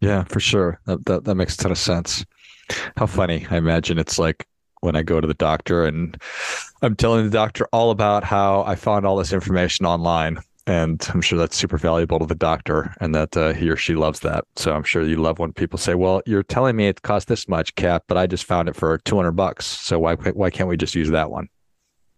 Yeah 0.00 0.24
for 0.24 0.40
sure. 0.40 0.80
That, 0.86 1.04
that, 1.06 1.24
that 1.24 1.34
makes 1.34 1.54
a 1.54 1.58
ton 1.58 1.70
of 1.72 1.78
sense 1.78 2.24
how 2.96 3.06
funny. 3.06 3.46
I 3.50 3.56
imagine 3.56 3.98
it's 3.98 4.18
like 4.18 4.46
when 4.80 4.96
I 4.96 5.02
go 5.02 5.20
to 5.20 5.26
the 5.26 5.34
doctor 5.34 5.84
and 5.84 6.20
I'm 6.82 6.94
telling 6.94 7.24
the 7.24 7.30
doctor 7.30 7.66
all 7.72 7.90
about 7.90 8.24
how 8.24 8.62
I 8.64 8.74
found 8.74 9.06
all 9.06 9.16
this 9.16 9.32
information 9.32 9.86
online. 9.86 10.38
And 10.66 11.04
I'm 11.14 11.22
sure 11.22 11.38
that's 11.38 11.56
super 11.56 11.78
valuable 11.78 12.18
to 12.18 12.26
the 12.26 12.34
doctor 12.34 12.94
and 13.00 13.14
that 13.14 13.34
uh, 13.36 13.54
he 13.54 13.70
or 13.70 13.76
she 13.76 13.94
loves 13.94 14.20
that. 14.20 14.44
So 14.56 14.74
I'm 14.74 14.82
sure 14.82 15.02
you 15.02 15.16
love 15.16 15.38
when 15.38 15.52
people 15.52 15.78
say, 15.78 15.94
well, 15.94 16.20
you're 16.26 16.42
telling 16.42 16.76
me 16.76 16.88
it 16.88 17.00
costs 17.00 17.26
this 17.26 17.48
much, 17.48 17.74
Kat, 17.74 18.02
but 18.06 18.18
I 18.18 18.26
just 18.26 18.44
found 18.44 18.68
it 18.68 18.76
for 18.76 18.98
200 18.98 19.32
bucks. 19.32 19.64
So 19.64 19.98
why, 19.98 20.14
why 20.14 20.50
can't 20.50 20.68
we 20.68 20.76
just 20.76 20.94
use 20.94 21.08
that 21.08 21.30
one? 21.30 21.48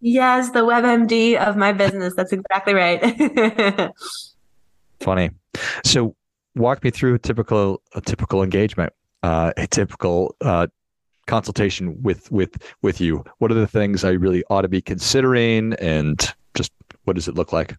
Yes, 0.01 0.49
the 0.49 0.65
WebMD 0.65 1.37
of 1.37 1.55
my 1.55 1.71
business. 1.71 2.13
That's 2.15 2.33
exactly 2.33 2.73
right. 2.73 3.91
Funny. 4.99 5.29
So 5.85 6.15
walk 6.55 6.83
me 6.83 6.89
through 6.89 7.15
a 7.15 7.19
typical 7.19 7.81
a 7.93 8.01
typical 8.01 8.43
engagement 8.43 8.91
uh, 9.23 9.53
a 9.57 9.67
typical 9.67 10.35
uh, 10.41 10.67
consultation 11.27 12.01
with 12.01 12.31
with 12.31 12.57
with 12.81 13.01
you? 13.01 13.23
What 13.39 13.51
are 13.51 13.55
the 13.55 13.67
things 13.67 14.03
I 14.03 14.11
really 14.11 14.43
ought 14.49 14.61
to 14.61 14.67
be 14.67 14.81
considering, 14.81 15.73
and 15.73 16.19
just 16.53 16.71
what 17.03 17.15
does 17.15 17.27
it 17.27 17.35
look 17.35 17.53
like? 17.53 17.75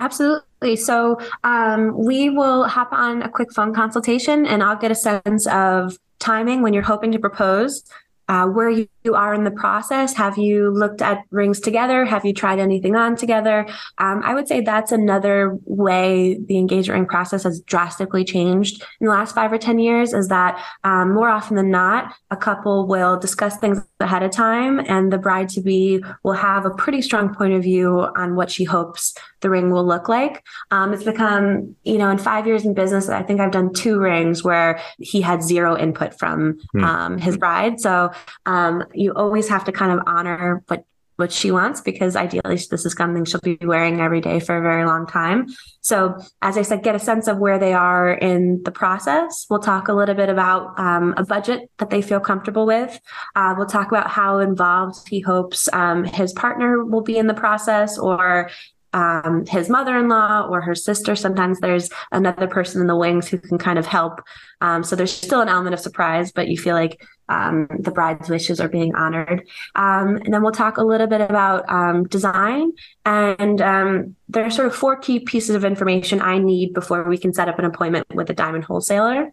Absolutely. 0.00 0.76
So 0.76 1.18
um, 1.44 1.96
we 1.96 2.28
will 2.28 2.64
hop 2.64 2.92
on 2.92 3.22
a 3.22 3.28
quick 3.28 3.52
phone 3.52 3.74
consultation, 3.74 4.46
and 4.46 4.62
I'll 4.62 4.76
get 4.76 4.90
a 4.90 4.94
sense 4.94 5.46
of 5.46 5.98
timing 6.18 6.62
when 6.62 6.72
you're 6.72 6.82
hoping 6.82 7.12
to 7.12 7.18
propose 7.18 7.84
uh, 8.28 8.46
where 8.46 8.70
you, 8.70 8.88
are 9.14 9.34
in 9.34 9.44
the 9.44 9.50
process. 9.50 10.14
Have 10.14 10.38
you 10.38 10.70
looked 10.70 11.02
at 11.02 11.24
rings 11.30 11.60
together? 11.60 12.06
Have 12.06 12.24
you 12.24 12.32
tried 12.32 12.58
anything 12.58 12.96
on 12.96 13.16
together? 13.16 13.66
Um, 13.98 14.22
I 14.24 14.32
would 14.32 14.48
say 14.48 14.62
that's 14.62 14.92
another 14.92 15.58
way 15.66 16.38
the 16.48 16.56
engagement 16.56 17.00
ring 17.00 17.06
process 17.06 17.42
has 17.42 17.60
drastically 17.60 18.24
changed 18.24 18.82
in 19.00 19.06
the 19.06 19.12
last 19.12 19.34
five 19.34 19.52
or 19.52 19.58
10 19.58 19.78
years 19.78 20.14
is 20.14 20.28
that 20.28 20.58
um, 20.84 21.12
more 21.12 21.28
often 21.28 21.54
than 21.54 21.70
not, 21.70 22.14
a 22.30 22.36
couple 22.36 22.86
will 22.86 23.18
discuss 23.18 23.58
things 23.58 23.78
ahead 24.00 24.22
of 24.22 24.30
time 24.30 24.80
and 24.88 25.12
the 25.12 25.18
bride 25.18 25.50
to 25.50 25.60
be 25.60 26.02
will 26.22 26.32
have 26.32 26.64
a 26.64 26.70
pretty 26.70 27.02
strong 27.02 27.34
point 27.34 27.52
of 27.52 27.62
view 27.62 28.08
on 28.16 28.36
what 28.36 28.50
she 28.50 28.64
hopes 28.64 29.14
the 29.44 29.50
ring 29.50 29.70
will 29.70 29.86
look 29.86 30.08
like. 30.08 30.42
Um, 30.70 30.94
it's 30.94 31.04
become, 31.04 31.76
you 31.84 31.98
know, 31.98 32.08
in 32.08 32.16
five 32.16 32.46
years 32.46 32.64
in 32.64 32.72
business, 32.72 33.10
I 33.10 33.22
think 33.22 33.40
I've 33.40 33.52
done 33.52 33.74
two 33.74 33.98
rings 33.98 34.42
where 34.42 34.80
he 34.98 35.20
had 35.20 35.42
zero 35.42 35.76
input 35.76 36.18
from 36.18 36.58
mm. 36.74 37.20
his 37.20 37.36
bride. 37.36 37.78
So 37.78 38.10
um, 38.46 38.84
you 38.94 39.12
always 39.12 39.48
have 39.48 39.64
to 39.64 39.72
kind 39.72 39.92
of 39.92 40.00
honor 40.06 40.62
what 40.68 40.84
what 41.16 41.30
she 41.30 41.50
wants 41.50 41.80
because 41.80 42.16
ideally 42.16 42.56
this 42.56 42.84
is 42.84 42.92
something 42.92 43.24
she'll 43.24 43.40
be 43.40 43.56
wearing 43.62 44.00
every 44.00 44.20
day 44.20 44.40
for 44.40 44.56
a 44.56 44.62
very 44.62 44.84
long 44.84 45.06
time. 45.06 45.46
So, 45.80 46.16
as 46.42 46.58
I 46.58 46.62
said, 46.62 46.82
get 46.82 46.96
a 46.96 46.98
sense 46.98 47.28
of 47.28 47.38
where 47.38 47.58
they 47.58 47.72
are 47.72 48.12
in 48.12 48.62
the 48.64 48.72
process. 48.72 49.46
We'll 49.48 49.60
talk 49.60 49.88
a 49.88 49.92
little 49.92 50.14
bit 50.14 50.28
about 50.28 50.78
um, 50.78 51.14
a 51.16 51.24
budget 51.24 51.70
that 51.78 51.90
they 51.90 52.02
feel 52.02 52.20
comfortable 52.20 52.66
with. 52.66 52.98
Uh, 53.36 53.54
we'll 53.56 53.66
talk 53.66 53.88
about 53.88 54.10
how 54.10 54.38
involved 54.38 55.08
he 55.08 55.20
hopes 55.20 55.68
um, 55.72 56.04
his 56.04 56.32
partner 56.32 56.84
will 56.84 57.02
be 57.02 57.16
in 57.16 57.28
the 57.28 57.34
process 57.34 57.96
or 57.96 58.50
um, 58.92 59.44
his 59.46 59.68
mother-in-law 59.68 60.46
or 60.48 60.60
her 60.60 60.74
sister. 60.74 61.16
Sometimes 61.16 61.60
there's 61.60 61.90
another 62.12 62.46
person 62.46 62.80
in 62.80 62.86
the 62.86 62.96
wings 62.96 63.28
who 63.28 63.38
can 63.38 63.58
kind 63.58 63.78
of 63.78 63.86
help. 63.86 64.20
Um, 64.60 64.84
so 64.84 64.94
there's 64.96 65.12
still 65.12 65.40
an 65.40 65.48
element 65.48 65.74
of 65.74 65.80
surprise, 65.80 66.32
but 66.32 66.48
you 66.48 66.56
feel 66.56 66.76
like 66.76 67.04
um, 67.28 67.68
the 67.78 67.90
bride's 67.90 68.28
wishes 68.28 68.60
are 68.60 68.68
being 68.68 68.94
honored. 68.94 69.46
Um, 69.74 70.16
and 70.16 70.32
then 70.32 70.42
we'll 70.42 70.52
talk 70.52 70.76
a 70.76 70.84
little 70.84 71.06
bit 71.06 71.20
about 71.20 71.68
um, 71.68 72.06
design. 72.08 72.72
And 73.04 73.60
um, 73.60 74.16
there 74.28 74.44
are 74.44 74.50
sort 74.50 74.66
of 74.66 74.74
four 74.74 74.96
key 74.96 75.20
pieces 75.20 75.54
of 75.54 75.64
information 75.64 76.20
I 76.20 76.38
need 76.38 76.74
before 76.74 77.04
we 77.04 77.18
can 77.18 77.32
set 77.32 77.48
up 77.48 77.58
an 77.58 77.64
appointment 77.64 78.06
with 78.14 78.30
a 78.30 78.34
diamond 78.34 78.64
wholesaler. 78.64 79.32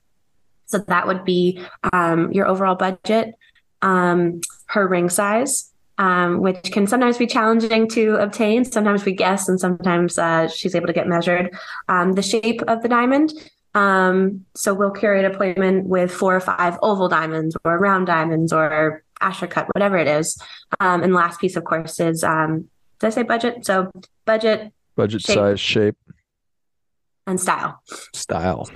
So 0.65 0.77
that 0.77 1.05
would 1.05 1.25
be 1.25 1.61
your 1.93 2.47
overall 2.47 2.75
budget, 2.75 3.35
her 3.81 4.87
ring 4.87 5.09
size, 5.09 5.71
um, 5.97 6.41
which 6.41 6.71
can 6.71 6.87
sometimes 6.87 7.17
be 7.17 7.27
challenging 7.27 7.87
to 7.89 8.15
obtain. 8.15 8.65
Sometimes 8.65 9.05
we 9.05 9.11
guess, 9.13 9.47
and 9.47 9.59
sometimes 9.59 10.17
uh, 10.17 10.47
she's 10.47 10.73
able 10.73 10.87
to 10.87 10.93
get 10.93 11.07
measured. 11.07 11.55
Um, 11.89 12.13
the 12.13 12.23
shape 12.23 12.61
of 12.63 12.81
the 12.81 12.89
diamond. 12.89 13.33
Um, 13.73 14.45
so 14.55 14.73
we'll 14.73 14.91
curate 14.91 15.25
an 15.25 15.31
appointment 15.31 15.87
with 15.87 16.11
four 16.11 16.35
or 16.35 16.39
five 16.39 16.77
oval 16.81 17.07
diamonds, 17.07 17.55
or 17.63 17.77
round 17.77 18.07
diamonds, 18.07 18.51
or 18.51 19.03
Asscher 19.21 19.49
cut, 19.49 19.67
whatever 19.73 19.97
it 19.97 20.07
is. 20.07 20.37
Um, 20.79 21.03
and 21.03 21.13
last 21.13 21.39
piece, 21.39 21.55
of 21.55 21.63
course, 21.63 21.99
is 21.99 22.23
um, 22.23 22.69
did 22.99 23.07
I 23.07 23.09
say 23.11 23.23
budget? 23.23 23.65
So 23.65 23.91
budget, 24.25 24.73
budget 24.95 25.21
shape, 25.21 25.35
size, 25.35 25.59
shape, 25.59 25.97
and 27.27 27.39
style. 27.39 27.81
Style. 28.13 28.69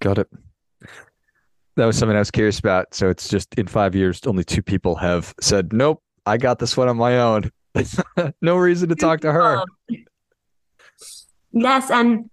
Got 0.00 0.18
it 0.18 0.28
that 1.76 1.86
was 1.86 1.96
something 1.98 2.16
I 2.16 2.20
was 2.20 2.30
curious 2.30 2.58
about. 2.58 2.94
So 2.94 3.08
it's 3.08 3.28
just 3.28 3.54
in 3.54 3.66
five 3.66 3.94
years, 3.94 4.20
only 4.26 4.44
two 4.44 4.62
people 4.62 4.96
have 4.96 5.34
said, 5.40 5.72
"Nope, 5.72 6.02
I 6.26 6.36
got 6.36 6.58
this 6.58 6.76
one 6.76 6.88
on 6.88 6.96
my 6.96 7.18
own." 7.18 7.50
no 8.40 8.56
reason 8.56 8.88
to 8.88 8.94
talk 8.94 9.20
to 9.20 9.32
her. 9.32 9.62
Yes, 11.56 11.88
and 11.88 12.28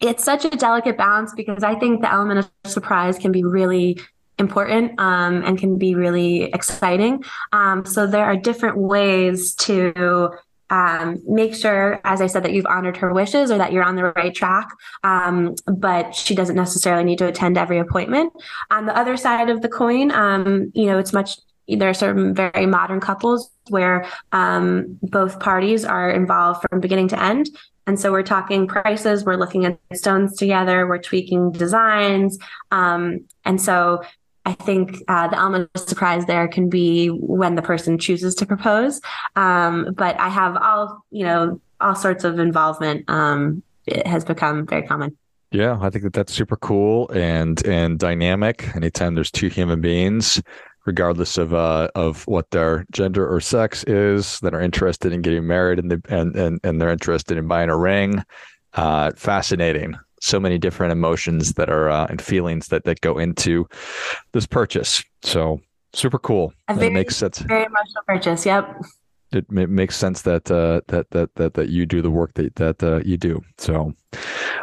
it's 0.00 0.24
such 0.24 0.44
a 0.44 0.50
delicate 0.50 0.96
balance 0.96 1.32
because 1.34 1.64
I 1.64 1.74
think 1.74 2.02
the 2.02 2.12
element 2.12 2.40
of 2.40 2.70
surprise 2.70 3.18
can 3.18 3.32
be 3.32 3.44
really 3.44 3.98
important 4.38 4.98
um, 5.00 5.42
and 5.44 5.58
can 5.58 5.78
be 5.78 5.94
really 5.94 6.44
exciting. 6.44 7.24
Um, 7.52 7.86
so 7.86 8.06
there 8.06 8.24
are 8.24 8.36
different 8.36 8.76
ways 8.76 9.54
to 9.54 10.30
um, 10.68 11.22
make 11.26 11.54
sure, 11.54 12.00
as 12.04 12.20
I 12.20 12.26
said, 12.26 12.42
that 12.42 12.52
you've 12.52 12.66
honored 12.66 12.96
her 12.98 13.12
wishes 13.12 13.50
or 13.50 13.58
that 13.58 13.72
you're 13.72 13.84
on 13.84 13.96
the 13.96 14.12
right 14.16 14.34
track. 14.34 14.68
Um, 15.04 15.54
but 15.66 16.14
she 16.14 16.34
doesn't 16.34 16.56
necessarily 16.56 17.04
need 17.04 17.18
to 17.18 17.28
attend 17.28 17.56
every 17.56 17.78
appointment. 17.78 18.32
On 18.70 18.86
the 18.86 18.96
other 18.96 19.16
side 19.16 19.48
of 19.48 19.62
the 19.62 19.68
coin, 19.68 20.10
um, 20.10 20.72
you 20.74 20.86
know, 20.86 20.98
it's 20.98 21.12
much. 21.12 21.38
There 21.68 21.88
are 21.88 21.94
certain 21.94 22.32
very 22.32 22.66
modern 22.66 23.00
couples 23.00 23.50
where 23.70 24.06
um, 24.30 24.98
both 25.02 25.40
parties 25.40 25.84
are 25.84 26.10
involved 26.10 26.64
from 26.70 26.78
beginning 26.78 27.08
to 27.08 27.20
end. 27.20 27.48
And 27.86 27.98
so 28.00 28.10
we're 28.10 28.22
talking 28.22 28.66
prices, 28.66 29.24
we're 29.24 29.36
looking 29.36 29.64
at 29.64 29.78
stones 29.94 30.36
together, 30.36 30.86
we're 30.86 30.98
tweaking 30.98 31.52
designs. 31.52 32.38
Um, 32.72 33.26
and 33.44 33.60
so 33.60 34.02
I 34.44 34.54
think 34.54 34.98
uh, 35.08 35.28
the 35.28 35.38
element 35.38 35.70
of 35.74 35.88
surprise 35.88 36.26
there 36.26 36.48
can 36.48 36.68
be 36.68 37.08
when 37.08 37.54
the 37.54 37.62
person 37.62 37.98
chooses 37.98 38.34
to 38.36 38.46
propose. 38.46 39.00
Um, 39.34 39.94
but 39.94 40.18
I 40.18 40.28
have 40.28 40.56
all, 40.56 41.04
you 41.10 41.24
know, 41.24 41.60
all 41.80 41.94
sorts 41.94 42.24
of 42.24 42.38
involvement. 42.38 43.08
Um, 43.08 43.62
it 43.86 44.06
has 44.06 44.24
become 44.24 44.66
very 44.66 44.82
common. 44.82 45.16
Yeah, 45.52 45.78
I 45.80 45.90
think 45.90 46.04
that 46.04 46.12
that's 46.12 46.32
super 46.32 46.56
cool 46.56 47.08
and 47.10 47.64
and 47.66 47.98
dynamic. 47.98 48.74
Anytime 48.74 49.14
there's 49.14 49.30
two 49.30 49.48
human 49.48 49.80
beings, 49.80 50.42
regardless 50.86 51.36
of 51.36 51.52
uh, 51.52 51.88
of 51.94 52.26
what 52.26 52.50
their 52.50 52.86
gender 52.90 53.28
or 53.32 53.40
sex 53.40 53.84
is, 53.84 54.40
that 54.40 54.54
are 54.54 54.60
interested 54.60 55.12
in 55.12 55.22
getting 55.22 55.46
married 55.46 55.78
and 55.78 55.90
the, 55.90 56.02
and, 56.08 56.34
and 56.36 56.60
and 56.64 56.80
they're 56.80 56.90
interested 56.90 57.36
in 57.36 57.46
buying 57.46 57.70
a 57.70 57.76
ring, 57.76 58.22
uh, 58.74 59.12
fascinating. 59.16 59.96
So 60.20 60.40
many 60.40 60.56
different 60.56 60.92
emotions 60.92 61.52
that 61.54 61.68
are 61.68 61.90
uh, 61.90 62.06
and 62.08 62.20
feelings 62.22 62.68
that 62.68 62.84
that 62.84 63.00
go 63.02 63.18
into 63.18 63.68
this 64.32 64.46
purchase. 64.46 65.04
So 65.22 65.60
super 65.92 66.18
cool. 66.18 66.54
Very, 66.72 66.86
it 66.86 66.92
makes 66.92 67.16
sense. 67.16 67.38
Very 67.40 67.64
emotional 67.64 68.02
purchase. 68.06 68.46
Yep 68.46 68.82
it, 69.32 69.46
it 69.50 69.70
makes 69.70 69.96
sense 69.96 70.22
that 70.22 70.50
uh, 70.50 70.80
that 70.88 71.10
that 71.10 71.34
that 71.34 71.54
that 71.54 71.68
you 71.68 71.86
do 71.86 72.02
the 72.02 72.10
work 72.10 72.34
that 72.34 72.54
that 72.56 72.82
uh, 72.82 73.00
you 73.04 73.16
do. 73.16 73.42
So, 73.58 73.94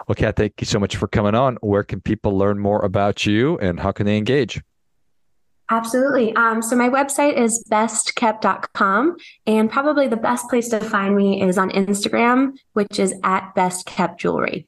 well, 0.07 0.15
Kat, 0.15 0.35
thank 0.35 0.53
you 0.59 0.65
so 0.65 0.79
much 0.79 0.95
for 0.95 1.07
coming 1.07 1.35
on. 1.35 1.57
Where 1.61 1.83
can 1.83 2.01
people 2.01 2.37
learn 2.37 2.59
more 2.59 2.83
about 2.83 3.25
you, 3.25 3.57
and 3.59 3.79
how 3.79 3.91
can 3.91 4.05
they 4.05 4.17
engage? 4.17 4.61
Absolutely. 5.69 6.35
Um, 6.35 6.61
so 6.61 6.75
my 6.75 6.89
website 6.89 7.37
is 7.37 7.63
bestkept.com, 7.69 9.15
and 9.47 9.71
probably 9.71 10.07
the 10.07 10.17
best 10.17 10.49
place 10.49 10.69
to 10.69 10.79
find 10.79 11.15
me 11.15 11.41
is 11.41 11.57
on 11.57 11.71
Instagram, 11.71 12.53
which 12.73 12.99
is 12.99 13.13
at 13.23 13.53
bestkeptjewelry. 13.55 14.67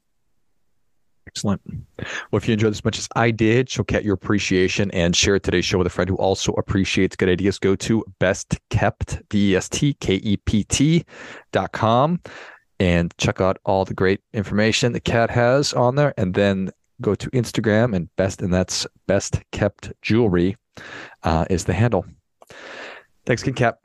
Excellent. 1.27 1.61
Well, 1.67 2.37
if 2.37 2.47
you 2.47 2.53
enjoyed 2.53 2.71
as 2.71 2.85
much 2.85 2.97
as 2.97 3.09
I 3.15 3.31
did, 3.31 3.69
show 3.69 3.83
Kat 3.83 4.05
your 4.05 4.13
appreciation 4.13 4.89
and 4.91 5.15
share 5.15 5.37
today's 5.37 5.65
show 5.65 5.77
with 5.77 5.87
a 5.87 5.89
friend 5.89 6.09
who 6.09 6.15
also 6.15 6.53
appreciates 6.53 7.15
good 7.15 7.27
ideas. 7.27 7.59
Go 7.59 7.75
to 7.75 8.05
bestkept, 8.21 9.21
B-E-S-T-K-E-P-T 9.29 11.05
dot 11.51 11.71
com 11.73 12.21
and 12.79 13.13
check 13.17 13.41
out 13.41 13.57
all 13.65 13.85
the 13.85 13.93
great 13.93 14.21
information 14.33 14.93
that 14.93 15.05
Kat 15.05 15.29
has 15.29 15.73
on 15.73 15.95
there. 15.95 16.13
And 16.17 16.33
then 16.33 16.71
go 17.01 17.15
to 17.15 17.29
Instagram 17.31 17.95
and 17.95 18.13
best, 18.15 18.41
and 18.41 18.53
that's 18.53 18.87
best 19.07 19.41
kept 19.51 19.91
jewelry 20.01 20.55
uh, 21.23 21.45
is 21.49 21.65
the 21.65 21.73
handle. 21.73 22.05
Thanks 23.25 23.41
again, 23.41 23.55
Kat. 23.55 23.77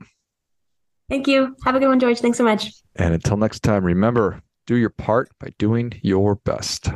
Thank 1.09 1.27
you. 1.27 1.57
Have 1.65 1.75
a 1.75 1.81
good 1.81 1.89
one, 1.89 1.99
George. 1.99 2.21
Thanks 2.21 2.39
so 2.39 2.45
much. 2.45 2.73
And 2.97 3.15
until 3.15 3.37
next 3.37 3.61
time, 3.61 3.85
remember, 3.85 4.43
do 4.67 4.77
your 4.77 4.91
part 4.91 5.31
by 5.41 5.49
doing 5.59 5.99
your 6.03 6.37
best. 6.37 6.91